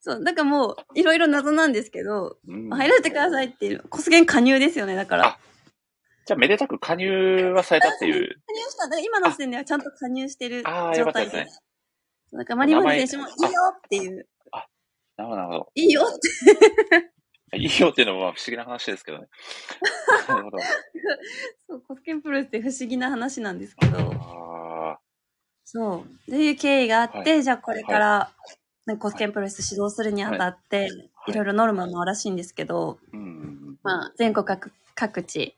[0.00, 5.38] そう、だからもう、いろいろ謎なんですけど、うん、入らせてくださいっていう、コス加入ですよね、だから。
[6.26, 8.14] じゃあ、めでたく加入はされたっていう。
[8.46, 8.98] 加入した。
[9.00, 10.62] 今の時点ではちゃんと加入してる
[10.96, 11.36] 状態です。
[11.36, 11.46] ね。
[12.32, 14.26] なんかマリモリ選手もいいよっていう。
[14.52, 14.66] あ、
[15.16, 15.72] なるほど、なるほど。
[15.74, 17.10] いいよって。
[17.52, 19.26] いいよっていうのは不思議な話ですけどね。
[20.28, 20.58] なるほど。
[21.68, 24.98] そう、コスケンプロレスって不思議な話なんですけど。
[25.64, 26.30] そう。
[26.30, 28.08] という経緯があって、はい、じゃあこれから、
[28.86, 32.98] はい、コスケンプロレス指導するにあたって、はい、いろいろノルマもあるらしいんですけど、
[33.82, 35.56] まあ、全国各各地、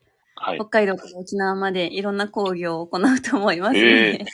[0.57, 4.25] 北海道から沖縄までいろんな講義を行うと思いますので、え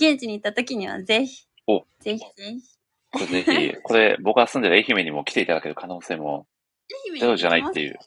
[0.00, 1.46] ー、現地に行った時にはぜひ、
[2.00, 2.80] ぜひぜひ。
[3.12, 6.46] これぜひ、これ僕が住んでる愛媛にも来ていただける可能性も
[7.18, 7.98] ゼロじゃないっていう。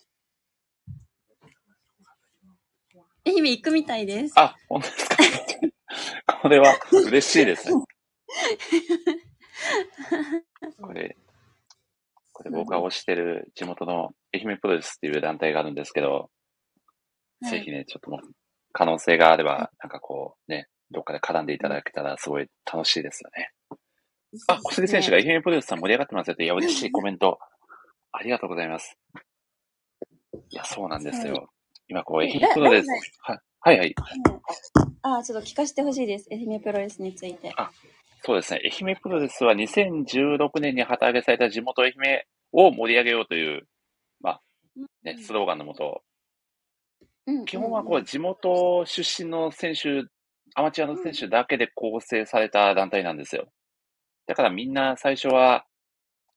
[3.25, 4.33] 愛媛行くみたいです。
[4.37, 5.17] あ、本当ですか？
[6.41, 7.75] これは嬉しいですね。
[10.81, 11.15] これ、
[12.33, 16.29] これ僕が推してる地元の愛媛プロレスっていう団体があるんですけど、
[17.41, 18.19] はい、ぜひね、ちょっとも
[18.73, 23.51] 可能性があれば、なんかこうね、どっかで絡んでいただけたらすごい楽しいですよね。
[24.47, 27.39] あ、小杉選手が愛媛プロレスさん盛り上がってますよって、いや、嬉しいコメント。
[28.13, 28.95] ありがとうございます。
[30.49, 31.33] いや、そうなんですよ。
[31.33, 31.45] はい、
[31.89, 32.87] 今、こう、愛媛プロレス。
[33.21, 33.95] はい、はい、はい。
[35.01, 36.27] ああ、ちょっと聞かせてほしいです。
[36.31, 37.51] 愛媛プロレスについて。
[37.57, 37.71] あ、
[38.21, 38.61] そうですね。
[38.63, 43.67] 愛媛プロレスは2016年に旗揚げされた地元愛媛を盛り上げようという、
[44.21, 44.41] まあ、
[45.03, 46.03] ね、スローガンのもと、
[47.25, 50.03] うん、基本はこう、地元出身の選手、
[50.55, 53.47] アマチュアの選手だけで構成された団体なんですよ。
[54.27, 55.65] だからみんな最初は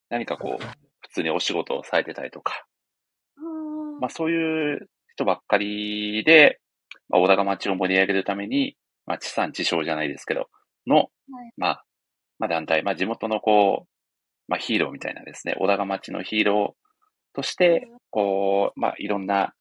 [0.08, 0.76] 何かこう、普
[1.16, 2.66] 通にお仕事をされてたりとか、
[4.00, 6.60] まあそういう人ばっかりで、
[7.08, 10.48] まあ、小田が町を盛り上げるために、まあ地産地消じゃないですけど、
[10.86, 11.08] の、はい。
[11.56, 11.84] まあ、
[12.38, 13.88] まあ団体、まあ地元のこう、
[14.48, 19.54] まあヒーローみたいなですね、小高町のヒーローとして、こう、まあいろんな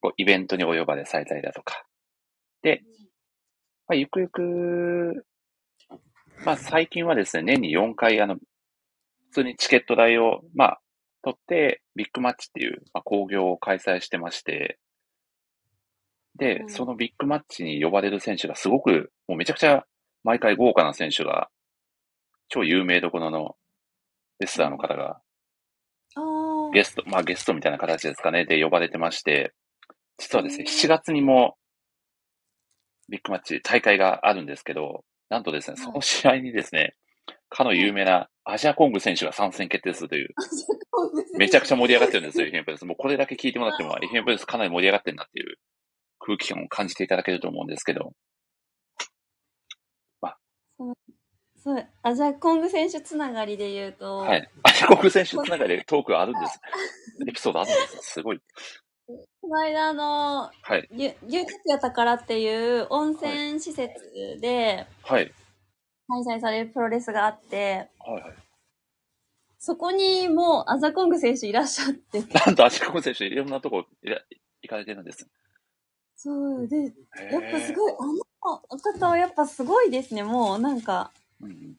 [0.00, 1.84] こうイベントにお呼ばれされたりだとか。
[2.62, 2.82] で、
[3.88, 5.26] まあ、ゆくゆく、
[6.44, 8.36] まあ最近はですね、年に4回、あの、
[9.30, 10.80] 普通にチケット代を、まあ、
[11.22, 14.78] 取って、ビッグマッチっていう、まあ、興行を開催してまして、
[16.36, 16.68] でう、ん。
[16.68, 19.84] そのビッグマッチに呼ばれる選手がすごく、もうめちゃくちゃ
[20.24, 21.48] 毎回豪華な選手が、
[22.48, 23.56] 超有名どころの
[24.40, 25.20] レスラーの方が
[26.72, 29.52] ゲスト、まあゲストみたいな形ですかね、で呼ばれてまして、
[30.18, 30.86] 実はですね、へー。
[30.86, 31.56] 7月にも
[33.08, 35.84] ビッグマッチ大会があるんですけど、なんとですね、はい。
[35.84, 36.94] その試合にですね、
[37.50, 40.30] かの有名なアジアコング選手が参戦決定するという、
[41.36, 42.84] めちゃくちゃ盛り上がってるんですよ、愛媛プレス。
[42.86, 45.56] もうこれだけ聞いてもらっても、愛媛プレスかなり盛り上がってるなっていう
[46.18, 48.12] 空気感を感じていただけると思うんですけど、
[51.62, 54.48] そう、あ、じゃあ、コング選手つながりで言うと、はい。
[54.62, 56.58] アジアコング選手の中でトークあるんです。
[57.28, 58.12] エピソードあるんです。
[58.14, 58.40] すごい。
[59.42, 60.88] この間、あの、はい。
[60.90, 63.92] ゆ、ゆきや宝っていう温泉施設
[64.40, 65.30] ではい。
[66.10, 68.34] 開催されるプロレスがあって、はいはい。
[69.58, 74.20] そこにもうアザコング選手いらっしゃってて、なんとアジアコング選手いろんなとこいら
[74.62, 75.28] 行かれてるんです。
[76.16, 76.88] そう、で、やや
[77.38, 81.76] っぱすごい、あの方はやっぱすごいですね、もうなんか、うんうん。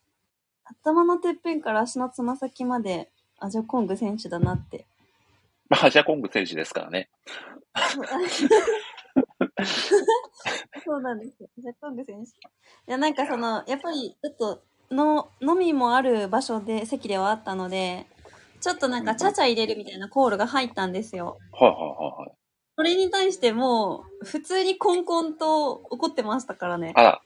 [0.63, 3.09] 頭のてっぺんから足のつま先まで
[3.39, 4.85] アジャコング選手だなって。
[5.69, 7.09] まあ、アジアコング選手ですからね。
[10.85, 11.49] そうなんですよ。
[11.57, 12.31] アジャコング選手。
[12.31, 12.33] い
[12.87, 18.07] や、なんかその、やっぱりちょっと、の、飲みもある場所で、席ではあったので、
[18.59, 21.37] ちょっとなんか、ちゃちゃ入れるみたいなコールが入ったんですよ。
[21.51, 21.89] はいはいはい
[22.21, 22.31] はい。
[22.75, 26.93] それに対してもう、普通にコンコンと怒ってましたからね。
[26.95, 27.21] あら、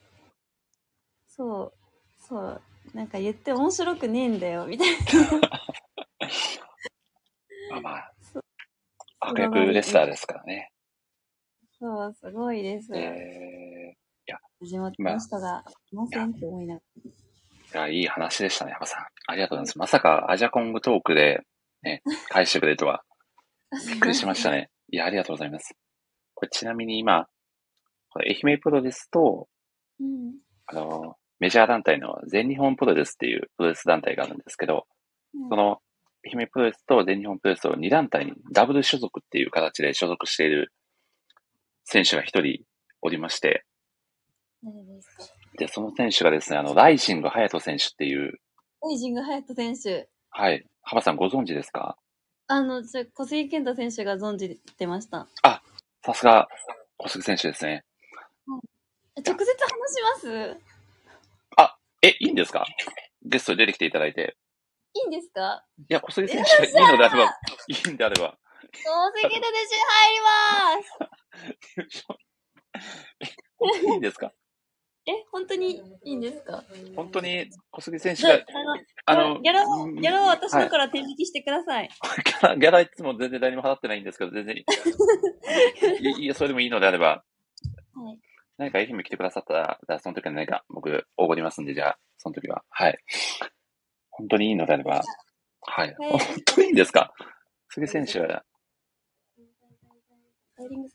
[1.27, 1.73] そう、
[2.19, 2.61] そう。
[2.93, 4.97] なんか言って面白くねえんだよ、みたいな。
[7.71, 8.39] まあまあそ、
[9.19, 10.71] 悪役レスラーですからね。
[11.79, 12.91] そう、すごいです。
[12.95, 13.95] え
[14.61, 19.05] 地元の人がいませんって思いながー、いや、いい話でしたね、山さん。
[19.27, 19.77] ありがとうございます。
[19.79, 21.41] まさかアジアコングトークで、
[21.83, 23.03] ね、返してくれるとは、
[23.71, 23.79] ら。
[23.87, 24.69] びっくりしましたね。
[24.91, 25.75] いや、ありがとうございます。
[26.33, 27.27] これちなみに今、
[28.09, 29.47] これ愛媛プロレスと、
[29.99, 30.35] うん。
[30.67, 34.85] あの、メジャー団体の全日本プロレスっていうプロレス団体があるんですけど、
[35.33, 35.79] うんその、
[36.25, 40.71] 愛媛プロレスと全日本プロレスを2団体にダブル所属っていう形で所属している
[41.85, 42.63] 選手が一人
[43.01, 43.63] おりまして、
[44.63, 44.75] 誰
[45.57, 48.33] でその選手がですね、あの、ライジング隼人選手っていう、
[48.81, 50.09] オイジング隼人選手。
[50.31, 51.97] はい、浜さんご存知ですか？
[52.47, 55.27] あの、小杉健太選手が存じてました。
[56.03, 56.47] さすが、
[56.97, 57.85] 小杉選手ですね。
[58.47, 60.57] 直接話します？
[62.01, 62.65] え、いいんですか？
[63.23, 64.37] ゲストに出てきていただいて。
[64.93, 65.65] いいんですか？
[65.77, 67.35] いや、小杉選手がいいのであれば、
[67.67, 68.37] いいんであれば。
[68.61, 70.27] 小杉健太選手入りま
[70.83, 71.15] す
[73.83, 74.31] いいんですか？
[75.07, 76.63] え、本当にいいんですか？
[76.95, 81.89] 本当に小杉選手が、あ、あの、ギャラを、うんギャラを私のから転引きしてください。
[81.89, 84.65] ギャラ、ギャラいつも全然誰も払ってないんですけど、全然いい。
[86.19, 87.07] いいや、それでもいいのであれば、
[87.93, 88.19] はい。
[88.57, 89.53] 何か愛媛来てくださった
[89.87, 92.63] ら、その時は何か僕、おごりますんで、じゃあ、その時は。
[92.69, 92.97] はい。
[94.09, 95.03] 本当にいいのであれば、
[95.61, 95.93] はい。
[95.93, 97.13] はい本当にいいんですか？
[97.69, 98.43] 杉選手は。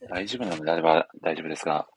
[0.09, 1.87] 大丈夫なのであれば大丈夫ですが、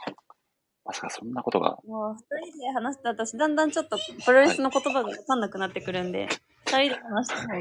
[0.85, 6.29] まさかそんなことが、もう、二人で話した私、だんだんちょっとプロレスの言葉がわかんなくなってくるんで、
[6.67, 7.61] 二人で話した方が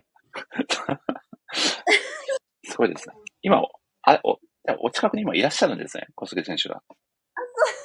[2.66, 3.16] すごいですね。
[3.42, 3.70] 今、お
[4.02, 4.40] あお
[4.82, 6.82] お近くに今いらっしゃるんですね、小杉選手が。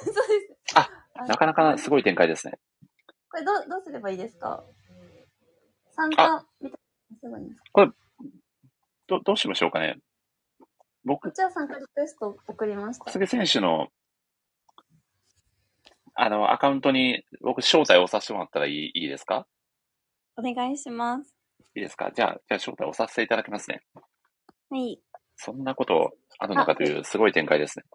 [0.03, 0.55] そうです。
[0.75, 0.89] あ
[1.27, 2.59] なかなかすごい展開ですね。
[3.29, 4.63] これどう、どうすればいいですか？
[5.91, 6.79] 参加みたいな
[7.19, 7.93] すればいですか？
[9.07, 9.99] どどうしましょうかね。
[11.05, 13.11] 僕こ、ちら参加リクエスト送りました小。
[13.11, 13.87] 杉選手の、
[16.13, 19.47] あの、アカウントに僕招待をさせてもらったらいいいいですか？
[20.37, 21.35] お願いします。
[21.75, 22.11] いいですか？
[22.13, 23.81] じゃあ、じゃあ招待をさせていただきますね。
[24.69, 24.99] はい。
[25.35, 27.85] そんなことあるのかというすごい展開ですね。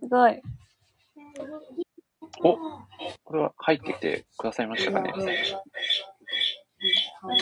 [0.00, 0.42] すごい。
[2.44, 2.81] お
[3.64, 5.12] 入ってきてくださいましたかね？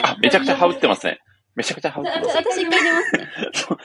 [0.03, 1.19] あ、めちゃくちゃ羽打ってますね。
[1.55, 2.37] めちゃくちゃ羽打ってます。
[2.37, 3.29] 私一回出ますね。
[3.55, 3.77] そ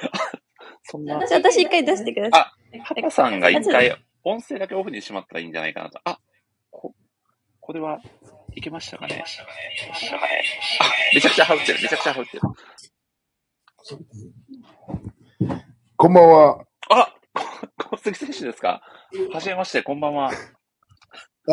[0.92, 2.82] そんな、私、私一回出してください。
[2.86, 6.00] パパさんが一回音声だけオフにしまったらいいんじゃないかなと。
[6.04, 6.20] あ、
[6.72, 6.94] こ、
[7.62, 8.00] これは
[8.54, 9.24] いけましたかね？
[9.24, 9.26] あ、
[11.14, 11.80] めちゃくちゃ羽打ってる。
[11.82, 12.42] めちゃくちゃ羽打ってる。
[15.98, 16.66] こんばんは。
[16.90, 17.14] あ、
[17.90, 18.82] 小杉選手ですか？
[19.32, 20.32] はじめまして、こんばんは。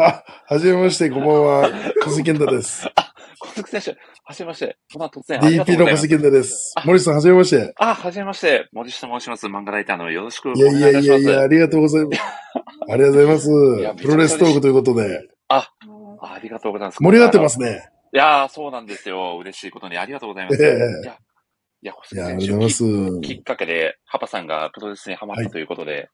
[0.00, 1.70] あ、 はじめまして、こんばんは。
[2.04, 2.86] 小杉健太です。
[3.40, 4.76] 小杉選手、はじめまして。
[4.92, 5.78] こんな突然 DP。
[5.78, 6.74] の小杉健太です。
[6.84, 7.72] 森さん、はじめまして。
[7.78, 8.68] あ、はじめまして。
[8.70, 9.46] 森下と申します。
[9.46, 11.08] 漫画ライターのよろしくおいやい願いいたします。
[11.08, 12.20] やいやいや、ありがとうございます。
[12.90, 13.50] ありがとうございます
[13.82, 13.94] や。
[13.94, 15.70] プロレストークということで、あ
[16.20, 17.02] ありがとうございます。
[17.02, 17.88] 盛り上がってますね。
[18.12, 19.38] いやー、そうなんですよ。
[19.38, 20.62] 嬉しいことにありがとうございます。
[20.62, 21.16] ええいや、
[21.80, 23.26] いや、小いや、あ杉選りがとうござい手ます。
[23.26, 26.10] きっかけで、ハパさんがプロレスにハマったということで、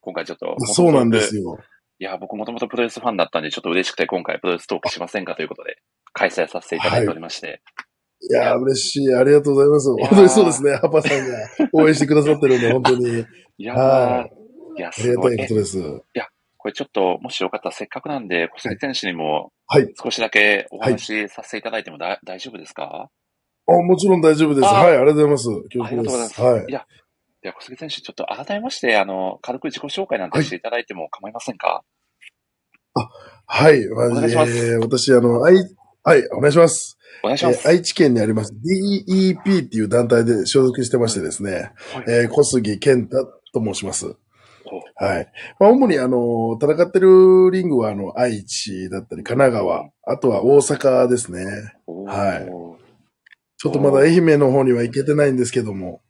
[0.00, 0.56] 今回ちょっと。
[0.60, 1.58] そうなんですよ。
[2.02, 2.10] よ。
[2.10, 5.76] いや、僕もともとプロレスファンだったんで、ちょっと嬉しくて今回プロレストークしませんかということで、
[6.12, 7.62] 開催させていただいておりまして。
[8.30, 9.14] いや、嬉しい。
[9.14, 9.88] ありがとうございます。
[9.88, 10.76] 本当にそうですね。
[10.76, 11.36] ハパさんが
[11.72, 13.24] 応援してくださってるんで、本当に。
[13.58, 14.32] いやー、はい
[14.78, 15.34] いや、ありすごい。
[15.34, 16.02] えがたいことです。
[16.58, 19.92] これちょっと、もしよかったらせっかくなんで、小杉選手にもはい。
[20.00, 23.10] 少しだけお話しさせていただいてもだ、大丈夫ですか？
[23.66, 24.66] あ、もちろん大丈夫です。
[24.68, 25.48] あはい、ありがとうございます。
[25.48, 26.40] ありがとうございます。
[26.40, 26.72] はいい。
[26.72, 26.86] や、
[27.44, 31.91] いや、小杉選手、ちょっと改めまして、あの、軽く自己紹介なんてしていただいても構いませんか、はい。
[32.94, 35.56] お願いしますえー私、あの、愛、
[36.04, 36.98] はい、お願いします。
[37.22, 37.60] お願いします。
[37.68, 44.06] えー愛知県にあります DEP っていう団体で所属してましてですね、はいえー小杉健太と申します。
[44.64, 45.32] おはい。
[45.58, 51.44] まあ、主にあの、戦ってるリングはあの、愛知だったり、神奈川、あとは大阪ですね。
[52.06, 52.72] はい
[53.58, 56.02] ちょっとまだ愛媛の方には行けてないんですけども。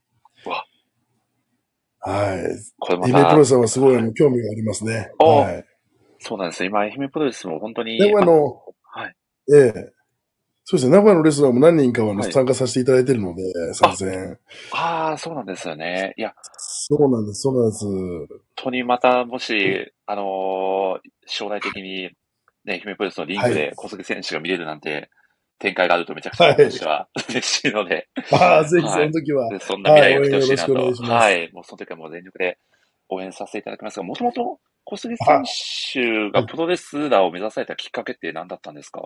[2.00, 2.42] はい。
[2.78, 5.10] これま愛媛プロレた、スはすごいあの興味がありますね。
[5.18, 5.64] おはい。
[6.22, 6.70] そうなんですよ。
[6.70, 9.16] 今、愛媛プロレスも本当に、名古屋の、はい。
[9.52, 9.92] ええ
[10.64, 10.92] そうですね。
[10.96, 13.42] 名古屋のレスラーも何人かはあのはい参加させていただいてるので、
[13.74, 14.38] 参戦。
[14.72, 16.14] ああ、そうなんですよね。
[16.16, 17.84] いや、そうなんです、そうなんです。
[17.84, 22.10] 本当にまた、もし、あのー将来的に、
[22.64, 25.10] ね、愛媛プロレスのリングはで小杉選手が見れるなんて、
[25.58, 29.48] 展開があるとめちゃくちゃはい私は 嬉しいので、ああ、ぜひそはいの時は。
[29.48, 31.02] でそんな未来が来てほしいなと。
[31.04, 31.50] はい。
[31.52, 32.58] もうその時はもう全力で
[33.08, 35.44] 応援させていただきますが、もともと小杉選
[35.92, 39.00] 手がプロレスラーを目指されたきっかけって何だったんですか？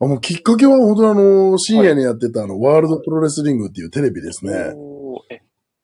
[0.00, 4.52] あもうきっかけは本当にあの、深夜にやってたあの、ワールドプロレスリングっていうテレビですね。
[5.30, 5.40] え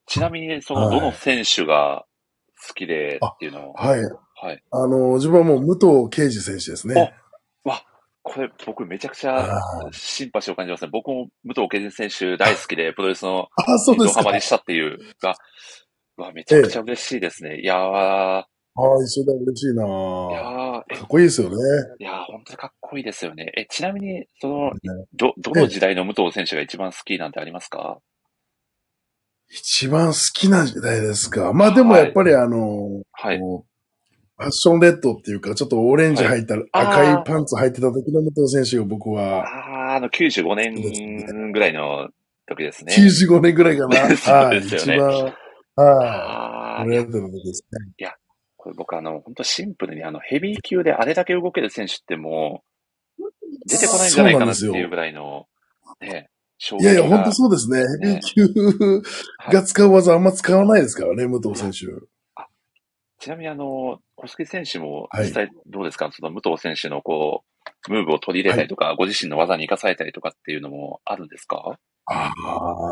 [0.07, 2.05] ちなみに、その、はいどの選手が
[2.69, 4.01] 好きでっていうのは、はい。
[4.01, 4.63] はい。
[4.71, 7.15] あの、自分はもう武藤敬司選手ですね。
[8.27, 9.61] これ、僕めちゃくちあゃ
[9.93, 10.91] シンパシーを感じますね。
[10.91, 14.23] 僕も武藤敬司選手大好きで、プロレスのあ、そうですか。
[14.23, 15.35] ドハマりしたっていうが、う
[16.17, 17.61] わ、めちゃくちゃ嬉しいですね。
[17.61, 18.45] いやー、ああ、
[19.05, 19.87] 一緒だ、嬉しいない
[20.33, 21.55] やかー、えっこいいですよね。
[22.01, 23.53] いやー、本当にかっこいいですよね。
[23.57, 24.73] え、ちなみに、その、
[25.13, 27.99] ど、どの時代の武藤選手が一番好きなんてありますか？
[29.49, 31.53] 一番好きな時代ですか。
[31.53, 33.39] まあでもやっぱりあの、はい。
[33.39, 42.09] ファッションレッドっていうか、ちょっとオレンジ入った、あー赤いパンツ履いてた時の武藤選手が僕は、あー、あの、95年ぐらいの
[42.49, 42.93] 時ですね。
[42.99, 44.01] 95年ぐらいかな。
[44.01, 44.07] は
[44.55, 44.61] い。
[44.61, 45.35] ですよね一番、
[45.77, 45.89] はい。
[45.89, 47.65] あー、いや盛り上がってた時です
[47.99, 48.15] ね。
[48.57, 52.65] これ僕あの、本当シンプルにあの、ヘビー級であれだけ動ける選手っても
[53.19, 53.23] う、
[53.67, 55.47] 出てこないんじゃないかなっていうぐらいの、
[56.01, 57.81] ね、衝いやいや、本当そうですね。
[58.01, 58.43] ヘビー級
[59.37, 61.79] はいが使う技あんま使わないですからね、武藤選手。
[63.19, 67.45] ちなみにあの、小杉選手もはい実際どうですか、その武藤選手のこ
[67.87, 71.79] う、ムーブを取り入れたりとか、ご自身の技に生かされたりとかっていうのもあるんですか？
[72.07, 72.33] あ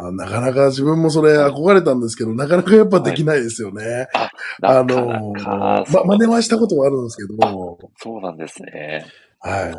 [0.06, 4.06] あ、なかなか自分もそれ憧れたんですけど、なかなかやっぱできないですよね。
[4.14, 9.06] あなかのなか、ま、真似はしたこともあるんですけど、そうなんですね。
[9.40, 9.74] はい。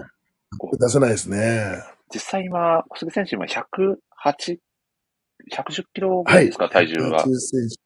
[0.79, 1.81] 出せないですね。
[2.13, 4.57] 実際今、小杉選手今108、
[5.51, 7.25] 110キロぐらいですか、体重は。
[7.25, 7.79] 180センチ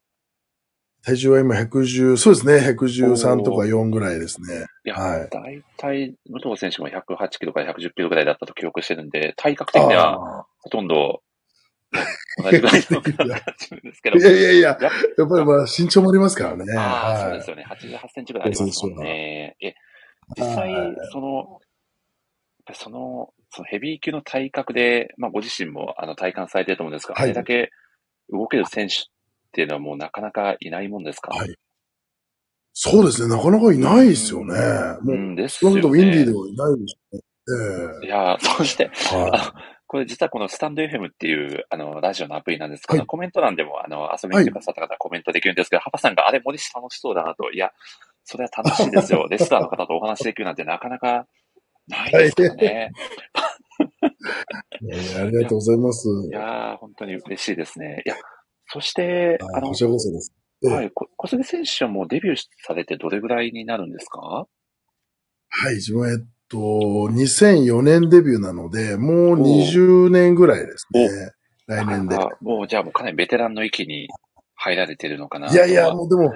[1.08, 4.66] 体重は今110、そうですね、113とか4ぐらいですね。
[4.86, 11.22] いや、はい大体、武藤選手も108キロから110キロぐらいだったと記憶してるんで、体格的にはあほとんど、
[12.44, 13.40] 同じぐらいの感じなん
[13.84, 14.24] ですけどーい。
[14.24, 16.66] やいやいや、やっぱりまあ身長もありますからね。
[16.78, 17.66] ああ、そうはいですよね。
[17.70, 19.56] 88センチぐらいありますもんね。
[19.62, 19.74] え、
[20.38, 21.60] 実際はい、その、
[22.74, 27.24] その、そのヘビー級の体格で、まあご自身もあの体感されてると思うんですが、はい。
[27.24, 27.72] あれだけ
[28.30, 28.98] 動ける選手っ
[29.54, 31.32] ていうのはもうなかなかいないもんですか？
[31.32, 31.56] はい。
[32.74, 34.54] そうですね、なかなかいないですよね。
[35.02, 35.36] もう、うん。
[35.36, 35.76] です少よね。
[35.78, 37.22] なくともインディーではいないですね。
[38.04, 39.54] えいやー、そして、えは
[39.88, 47.72] これ実はこのスタンド FM っていうあのラジオのアプリなんですけど、はいコメント欄でもあの遊びに来てくださった方はコメントできるんですけど、ハパさんがあれ森下楽しそうだなと、いや、
[48.26, 49.28] それは楽しいですよ。
[49.30, 51.26] レスラーの方とお話できるなんてなかなか
[51.88, 52.92] ないですからね。
[55.18, 56.08] ありがとうございます。
[56.10, 58.04] いやー、本当に嬉しいですね。
[58.06, 58.16] いや、
[58.68, 60.34] そして、あのあこ、ちらこそです。
[60.66, 64.20] ええはい、こ小杉選手はもうデビューされてどれぐらいになるんですか？
[64.20, 64.48] は
[65.72, 66.18] い、自分は、えっ
[66.50, 71.10] と、2004年デビューなので、もう20年ぐらいですね。
[71.68, 72.16] 来年で。
[72.16, 74.08] あもうじゃあもうかなりベテランの域に
[74.56, 75.52] 入られてるのかな。
[75.52, 76.34] いやいや、もうでも、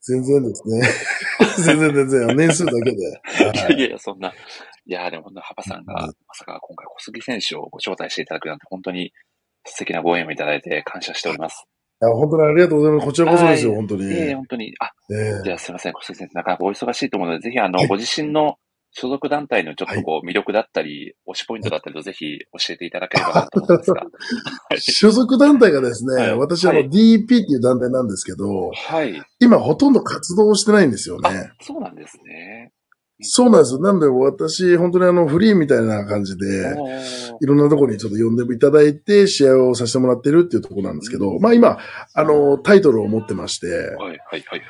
[0.00, 0.82] 全然ですね。
[1.64, 2.96] 全然全然、年数だけで。
[3.76, 4.32] いやいや、そんな。
[4.84, 9.12] いや、でも、ハパさんが、まさか今回小杉選手をご招待していただくなんて、本当に
[9.64, 11.64] 素敵なご縁をいただいて感謝しております。
[12.02, 13.06] いや、本当にありがとうございます。
[13.06, 14.12] こちらこそですよ、本当に。
[14.12, 14.74] ええ、本当に。
[14.80, 18.56] あ、えー、じゃあすいません、小杉先生、なかなかお忙しいと思うので、ぜひ、あの、ご自身の
[18.94, 24.06] 所属団体のちょっとこう、魅力だったり、推しポイントだったりと、ぜひ教えていただければなと思うんですが。
[24.78, 29.22] 所属団体がですね、はい、私、あの、DP っていう団体なんですけど、はい。
[29.40, 31.52] 今ほとんど活動してないんですよね。
[31.62, 32.72] そうなんですね。
[33.22, 36.74] そうなんですなので、私、本当にあの、フリーみたいな感じで、
[37.40, 41.78] いろんなところにちょっと呼んでいただいて、試合をさせてもらってるっていうところなんですけど、まあ今、
[42.14, 44.60] あの、タイトルを持ってまして、はい、はい、はい、はい。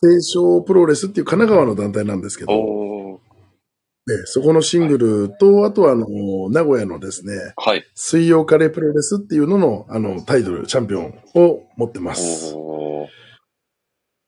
[0.00, 2.52] 清少プロレスっていう神奈川の団体なんですけど、
[4.06, 6.06] ね、そこのシングルと、あとはあの、
[6.50, 7.82] 名古屋のですね、はい。
[7.94, 12.54] 水曜カレープロレスっていうのの、あの、タイトル、チャンピオンを持ってます。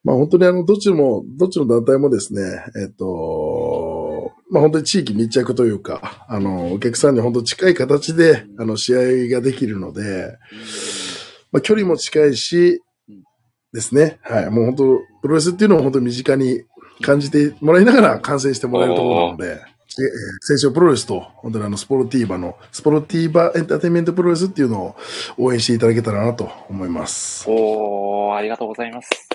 [0.02, 2.40] まあ本当にあの、どっちも、どっちの団体もですね、
[2.80, 8.98] えっと、まあ本当に地域密着というか、あの、お客さんに本当近い形で、あの、試合
[9.28, 10.38] ができるので、
[11.52, 12.80] まあ距離も近いし、
[13.72, 14.18] ですね。
[14.22, 14.50] はい。
[14.50, 16.62] もう本当、プロレスっていうのを本当に身近に
[17.02, 19.60] 感じてもらいながら観戦してもらえるところなので、
[19.98, 24.96] えー、青少プロレスと、本当にあの、スポルティーバの、スポルティーバエンターテインメントプロレスっていうのを
[25.38, 27.46] 応援していただけたらなと思います。
[27.48, 29.28] おー、ありがとうございます。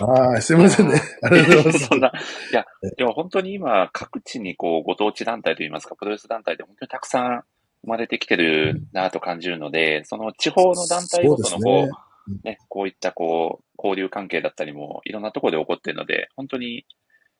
[0.00, 1.00] はい、すみませんね。
[1.22, 1.86] ありがとうございます。
[1.86, 2.08] そんな、
[2.52, 2.64] いや、
[2.96, 7.44] でも本当に今、各地にこう、ご当地団体といいますか、プロレス団体で本当にたくさん
[7.82, 12.09] 生まれてきてるなと感じるので、その地方の団体ごとのこう、
[12.44, 16.84] ね、こういったこう、交流関係だったりも、いろんなところで起こっているので、本当に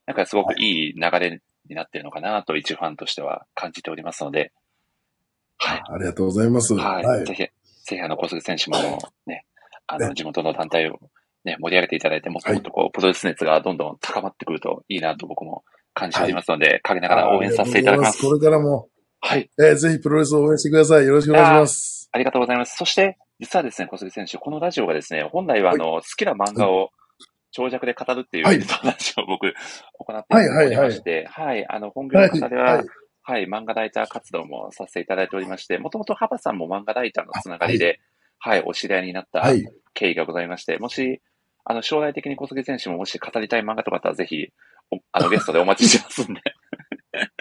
[0.07, 4.53] なんかすごくいい流れになっているのかなと、一ファンとしては感じておりますので、
[5.59, 5.83] はい。
[5.93, 6.75] ありがとうございます。
[6.75, 7.05] はい。
[7.05, 7.53] はい、ぜひ、ぜ
[7.97, 8.77] ひあの、小杉選手も
[9.27, 9.45] ね、
[9.87, 10.99] あの、地元の団体を
[11.45, 15.65] ね、盛り上げていただいて、もっともっとこう、プロレス熱がどんどん高まってくるといいなと僕も
[15.95, 18.23] 感じておりますので、はい、陰ながら応援させていただきます。
[18.23, 18.89] これからも、
[19.21, 19.51] はい。
[19.59, 21.07] えー、ぜひプロレスを応援してください。
[21.07, 22.09] よろしくお願いします。
[22.13, 22.77] ありがとうございます。
[22.77, 26.91] そして、実はですね、小杉選手、このラジオがですね、本来はあの、好きな漫画を
[27.53, 29.53] 長尺で語るっていう、はい、話を僕、
[29.99, 32.87] 行っておりまして、はい、はいはい、あの、本業の方では、はい、
[33.23, 38.01] はい、漫画ライター活動もさせていただいておりまして、もともとハバさんも漫画ライターのつながりで、
[38.39, 39.43] はい、お知り合いになった
[39.95, 41.21] 経緯がございまして、もし、
[41.65, 44.49] あの、将来的に小杉選手ももし語りたい漫画とかあったら、ぜひ、
[45.13, 46.41] あの、ゲストでお待ちしてますんで。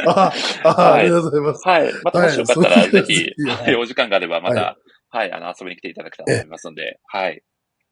[0.08, 0.32] あ
[0.64, 1.68] あ、はい、ありがとうございます。
[1.68, 1.94] はい。
[2.04, 4.78] またもしよかったら、ぜひ、はい、お時間があれば、また、
[5.12, 7.42] はい、あの、遊びに来ていただけたらと思いますので、はい。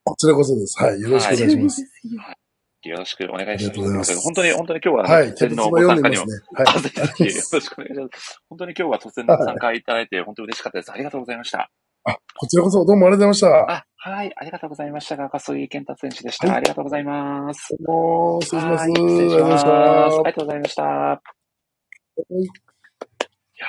[0.04, 0.82] こちらこそです。
[0.82, 1.00] はい。
[1.00, 1.82] よろしくお願いします。
[2.16, 2.36] は
[2.84, 3.74] い、よろしくお願いします。
[3.74, 4.20] ありがとうございます。
[4.20, 8.40] 本当に、本当に今日は、はい、突然のご参加にも、ね、はい、ぜひ、よろしくお願いします。
[8.48, 10.92] 本当に今日は突然の参加いただいて、本当に嬉しかったです。
[10.92, 11.70] ありがとうございました。
[12.04, 13.72] あ、こちらこそどうもありがとうございました。
[13.72, 15.22] あ、はい、ありがとうございました。
[15.22, 16.56] 赤杉健太選手でした、はい。
[16.58, 17.76] ありがとうございます。
[17.80, 17.96] どう
[18.36, 18.88] も、失礼します。
[18.88, 19.66] 失礼します。
[19.66, 20.82] ありがとうございました。
[20.84, 21.20] は
[22.30, 22.42] い。
[22.42, 22.46] い
[23.58, 23.66] や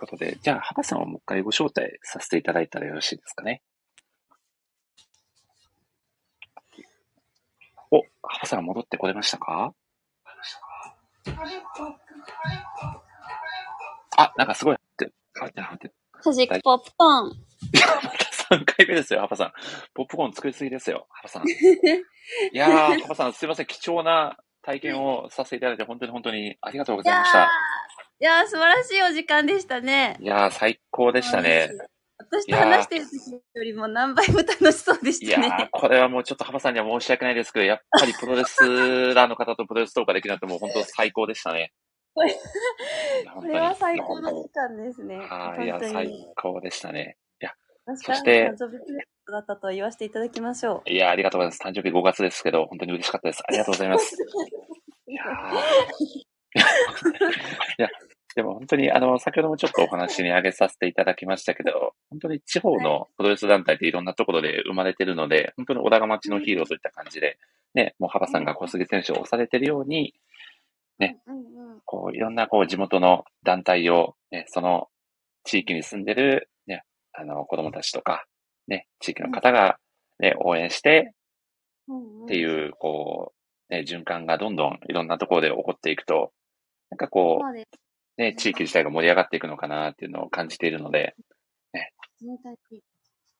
[0.00, 3.62] ことで、じゃあ、ハさんをもう一回ご招待させていただいたらよろしいですかね。
[7.92, 9.74] お、ハさん戻ってこれましたか？
[14.16, 14.76] あ、なんかすごい。
[14.76, 14.82] 待
[15.50, 15.92] って、待って、
[16.22, 17.30] 端っポップコーン。
[17.30, 17.32] い
[17.78, 19.52] や、また3回目ですよ、ハパさん。
[19.94, 21.44] ポップコーン作りすぎですよ、ハパさん。
[21.48, 21.52] い
[22.52, 27.50] やー、ハパさん、すいません、貴重な体験をさせていただいて、本当に本当にありがとうございました。
[28.22, 30.18] いやー、素晴らしいお時間でしたね。
[30.20, 31.70] いやー、最高でしたね。
[32.18, 35.46] 私と話してる時よりも何倍も楽しそうでしたね。
[35.46, 41.72] いやこれはもうちょっとハパさんには申し訳ないですけど、やっぱりプロレスラーの方とプロレストークができなくても本当最高でしたね。
[42.12, 42.38] これ
[43.34, 45.16] これは最高の時間ですね。
[45.16, 47.16] はい、いや、最高でしたね。
[47.40, 47.54] いや、
[47.96, 50.90] そして、誕生日プレゼントだったと言わせていただきましょう。
[50.90, 51.60] いや、ありがとうございます。
[51.62, 53.42] 誕生日5月ですけど、本当に嬉しかったです。
[53.48, 54.14] ありがとうございます。
[55.06, 55.22] いや
[57.78, 57.88] いや、
[58.34, 67.38] でも本当に、あの、先ほどもちょっとお話に挙げさせていただきましたけど、本当に地方のプロレス団体っていろんなところで生まれてるので、本当に小田が町のヒーローといった感じで、
[67.74, 70.14] ね、もう幅さんが小杉選手を押されてるように、
[70.98, 71.18] ね、
[71.84, 74.88] こう、いろんな、こう、地元の団体を、ね、その
[75.44, 78.26] 地域に住んでる、ね、あの、子供たちとか、
[78.68, 79.78] ね、地域の方が、
[80.18, 81.12] ね、応援して、
[82.24, 83.32] っていう、こ
[83.70, 86.32] う、ね、循環がどんどんいろんなところで起こっていくと、
[86.90, 91.14] なんかこう、ね、地域自体が盛り上がっていくのかなっていうのを感じているので、
[91.72, 91.92] ね。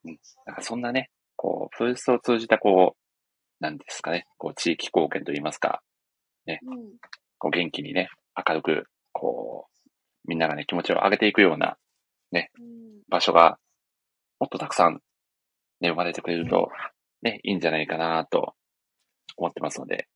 [0.04, 0.18] うん。
[0.46, 5.82] なんかそんなね、こう、プロレスを通じた、こう、なんですかね、こう、地域貢献といいますか、
[6.46, 6.78] ね、うん、
[7.38, 9.90] こう元気にね、明るく、こう、
[10.28, 11.76] みんながね、気持ちを上げていくような、
[12.32, 12.50] ね、
[13.08, 13.58] 場所が
[14.38, 15.00] もっとたくさん、
[15.80, 16.70] ね、生まれてくれると、
[17.22, 18.54] ね、いいんじゃないかなと
[19.36, 20.08] 思ってますので、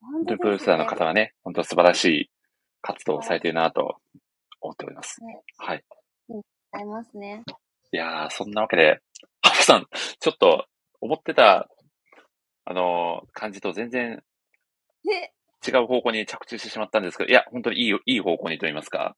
[0.00, 2.30] 本当にプロレスラーの方はね、本当素晴らしい
[2.82, 3.96] 活動をされているなと
[4.60, 5.18] 思っております。
[5.58, 5.84] はい。
[6.72, 7.42] ありますね。
[7.92, 9.00] いやー、そんなわけで、
[9.42, 9.86] ハフさん、
[10.20, 10.66] ちょっと
[11.00, 11.68] 思ってた、
[12.64, 14.22] あのー、感じと全然
[15.66, 19.16] 違う方向に着地してしまったんですけど、いや、本当にいい、いい方向にと言いますか。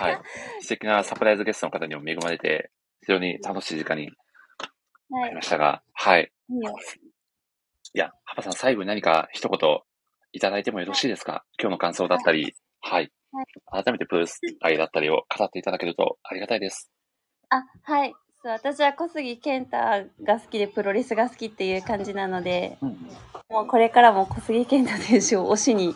[0.00, 0.18] はい。
[0.60, 2.70] 素敵なサプライズゲストの方にも恵まれて、
[3.02, 4.10] 非常に楽しい時間に
[5.10, 6.32] なりましたが、はい。
[6.48, 9.80] いいいや、ハパさん、最後に何か一言
[10.34, 11.44] いただいてもよろしいですか？
[11.60, 13.12] 今日の感想だったり、はい。
[13.32, 16.90] はい、改めてプロレス愛だったりを語っていただけるとありがたいです。
[17.50, 18.12] あ、はい。
[18.42, 19.76] そう私は小杉健太
[20.24, 23.08] が好きでプロレスが好きっていう感じなので、うん、
[23.48, 25.94] もうこれからも小杉健太選手を推しに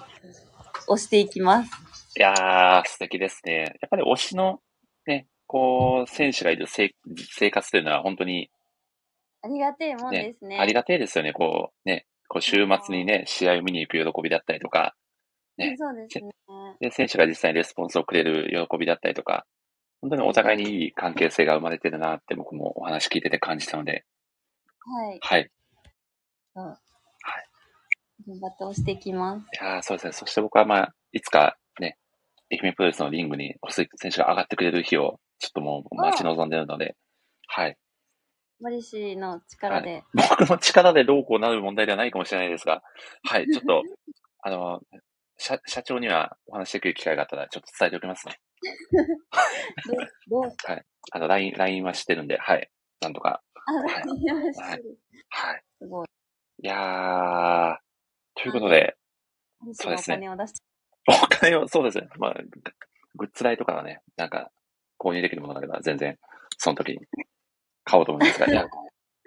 [0.89, 1.71] 推していきます。
[2.17, 3.77] いやー、素敵ですね。
[3.81, 4.61] やっぱり推しの
[5.07, 6.95] ね、こう、選手がいる生
[7.31, 8.51] 生活というのは本当に、
[9.43, 10.57] ありがてえもんですね。
[10.57, 11.33] ねありがてえですよね。
[11.33, 14.95] こう、ね、こう週末にね、試合を見に行く喜びだったりとか、
[15.57, 15.75] ね。
[15.77, 16.31] そうですね。
[16.81, 19.45] で、選手が実際にレスポンスをくれる喜びだったりとか、
[20.01, 24.05] 本当にお互いにいい関係性が生まれてるなって僕もお話聞いてて感じたので。
[24.81, 25.19] はい。
[25.21, 25.51] はい。
[26.55, 26.65] そう。
[26.65, 26.77] はい。
[28.29, 29.63] 頑張って押していきます。
[29.63, 30.13] いやそうですね。
[30.13, 31.99] そして僕はまあ、いつかね、
[32.53, 36.97] 愛媛プロレスのリングに小杉選手が上がってくれる日を、ちょっともう待ち望んでるので、
[37.49, 37.77] はい。
[38.61, 40.05] 森氏の力で、はい、
[40.39, 42.83] 僕の力でどうこうなる問題ではないかもしれないですが、
[43.25, 43.83] はい、ちょっと、
[44.43, 44.81] あの、
[45.37, 48.41] 社社長にはお話しできる機会があったら、ちょっと伝えておきますね。
[50.67, 50.85] はい。
[51.13, 52.71] あの、LINE、LINE はしてるんで、はい。
[53.01, 53.43] なんとか。
[53.67, 53.87] あ、はい。
[53.87, 54.83] はい。
[55.29, 55.65] はい。
[55.79, 56.09] すごい。
[56.61, 57.77] いやー、
[58.35, 58.97] ということで、
[59.73, 60.17] そうですね。
[60.17, 60.55] お金を出し
[61.07, 62.09] お金を、そうですね。
[62.19, 62.35] まあ、
[63.15, 64.51] グッズ代とかはね、なんか、
[64.99, 66.19] 購入できるものがあれば、全然、
[66.57, 66.99] その時に
[67.89, 68.69] 買おうと思いますが、 いや、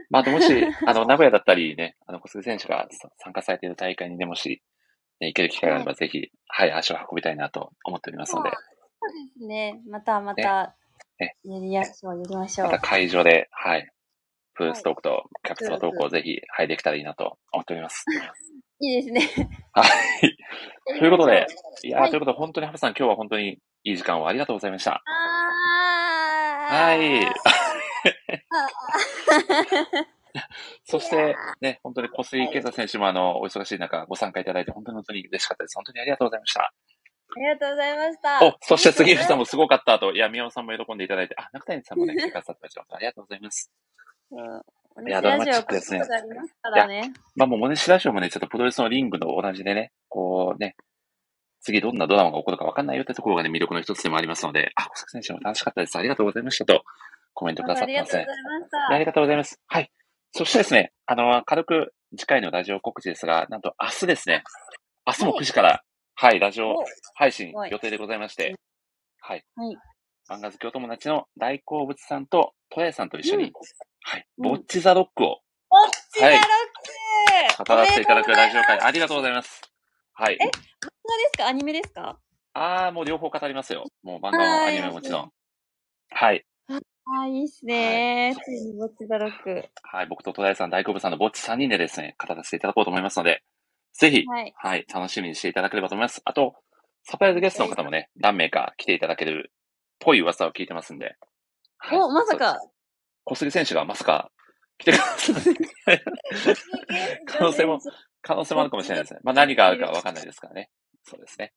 [0.09, 0.53] まあ、もし、
[0.85, 2.87] あの、名古屋だったりね、あの、小杉選手が
[3.17, 4.61] 参加されている大会にね、もし、
[5.19, 8.51] ね、行ける機会があれば、ぜひ、はい、足を運びたいなと思っておりますので。
[8.51, 8.55] そ
[9.07, 9.81] うですね。
[9.89, 10.75] またまた、
[11.19, 12.67] ね、やりましょう、やりましょう。
[12.67, 13.89] また会場で、はい、
[14.53, 18.05] プーストークとキャプツバトークをぜひ、はい、できたらいいなと思っております。
[18.83, 19.49] いいですね。
[19.73, 20.37] はい。
[20.99, 21.45] ということで、
[21.83, 25.03] いや、はい、ということで、本当にハブさん、今日は本当にいい時間をありがとうございました。
[25.05, 27.50] はい。
[30.85, 35.75] そして、ね、本当に小杉健太選手もあの、お忙しい中ご参加いただいて、本当に本当に嬉しかったです。
[35.75, 36.61] 本当にありがとうございました。
[36.61, 38.45] ありがとうございました。
[38.45, 42.67] お、そして杉浦さんもすごかったと、いや、宮尾さんも喜んでいただいて、あ、中谷さんもね、 来てくださった。
[42.95, 43.71] ありがとうございます。
[44.31, 45.07] うん。
[45.07, 45.99] いや、ドラマチックですね。
[46.87, 50.75] ねまあもう、モネシラジオもね、ちょっとプロレスのリングの同じでね、こうね、
[51.61, 55.97] 次どんなドラマが起こるか分かんないよってところがね、魅力の一つでもありますので、あ、小崎選手も楽しかったです。
[55.97, 56.83] ありがとうございましたと、
[57.33, 58.25] コメントくださってますね。
[58.27, 58.93] ありがとうございました。
[58.93, 59.59] ありがとうございます。
[59.67, 59.91] はい。
[60.33, 64.43] そしてですね、あの、軽く次回のラジオ告知ですが、なんと明日ですね、
[65.05, 65.69] 明日も9時から、
[66.15, 66.83] はい、はい、ラジオ
[67.15, 68.55] 配信予定でございまして、
[69.19, 69.43] はい。
[69.55, 69.77] はい。
[70.29, 73.51] 漫画好きお友達の大好物さんと、トヤさんと一緒に、うん、
[74.03, 76.39] はい、ボッチザロックを、ボッチザロッ
[77.57, 79.61] ク、語らせていただくラジオ会、ありがとうございます。
[80.13, 80.35] はい。
[80.35, 80.53] え、漫画で
[81.33, 81.47] すか？
[81.47, 82.19] アニメですか？
[82.53, 83.85] ああ、もう両方語りますよ。
[84.03, 85.31] もう漫画もアニメももちろん。
[86.09, 86.45] はい。
[87.05, 88.35] ああ、いいっすね。
[88.43, 89.69] ついにぼっちザロック。
[89.83, 93.43] はい、僕と戸田さん、大好物さんのぼっち3人でですね、語らせていただこうと思いますので、
[93.93, 96.21] ぜひ、はい、はい、楽しみにしていただければと思います。
[96.23, 96.55] あと、
[97.03, 99.51] サプライズゲストの方もね、何名か来ていただける、
[99.99, 101.15] ぽい噂を聞いてますんで。
[101.77, 102.59] はい、お、まさか。
[103.23, 104.31] 小杉選手がまさか
[104.77, 106.01] 来てください。
[107.25, 107.79] 可能性も、
[108.21, 109.19] 可能性もあるかもしれないですね。
[109.23, 110.69] まあ何があるかわかんないですからね。
[111.03, 111.53] そうですね。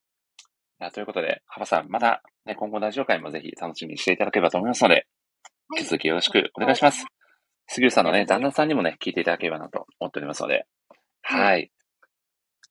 [0.92, 5.06] ということで、幅さん、また、ね、今後ラジオ会もぜひ楽しみにしていただければと思いますので、
[5.78, 7.06] 引き続きよろしくお願いします。
[7.66, 10.66] 杉浦さんのね、旦那さんにもね、聞いていただければなと思っておりますので。
[11.22, 11.70] はい。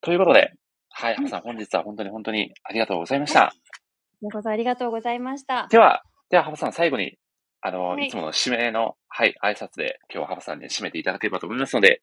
[0.01, 0.53] ということで、
[0.89, 3.45] はい、浜さん、本日は本当に本当にありがとうございました。
[3.45, 5.67] ありがとうございました。
[5.69, 7.17] では、では、浜さん、最後に、
[7.61, 12.01] あの、はい、いつもの締めの、はい、挨拶で、今日は浜さんに締めていただければと思いますので、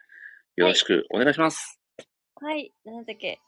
[0.56, 1.80] よろしくお願いします。
[2.34, 3.38] はい、なんだっけ。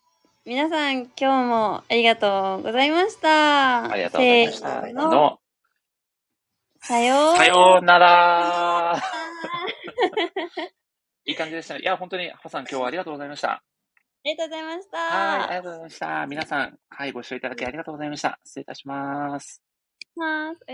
[0.44, 3.90] 皆さん、今日もありがとうございました。
[3.90, 4.93] ありがとうございました。
[4.93, 5.39] の
[6.82, 7.36] さよう。
[7.36, 8.96] さようなら。
[11.24, 11.80] いい感じでしたね。
[11.80, 13.52] いや、本当に、ハさん、今日はありがとうございました。
[13.52, 13.62] あ
[14.24, 14.98] りがとうございました。
[14.98, 16.26] はい、ありがとうございました。
[16.26, 18.40] 皆さん、はい、ご視聴いただきありがとうございました。
[18.44, 19.62] 失礼いたします。
[20.16, 20.64] ます。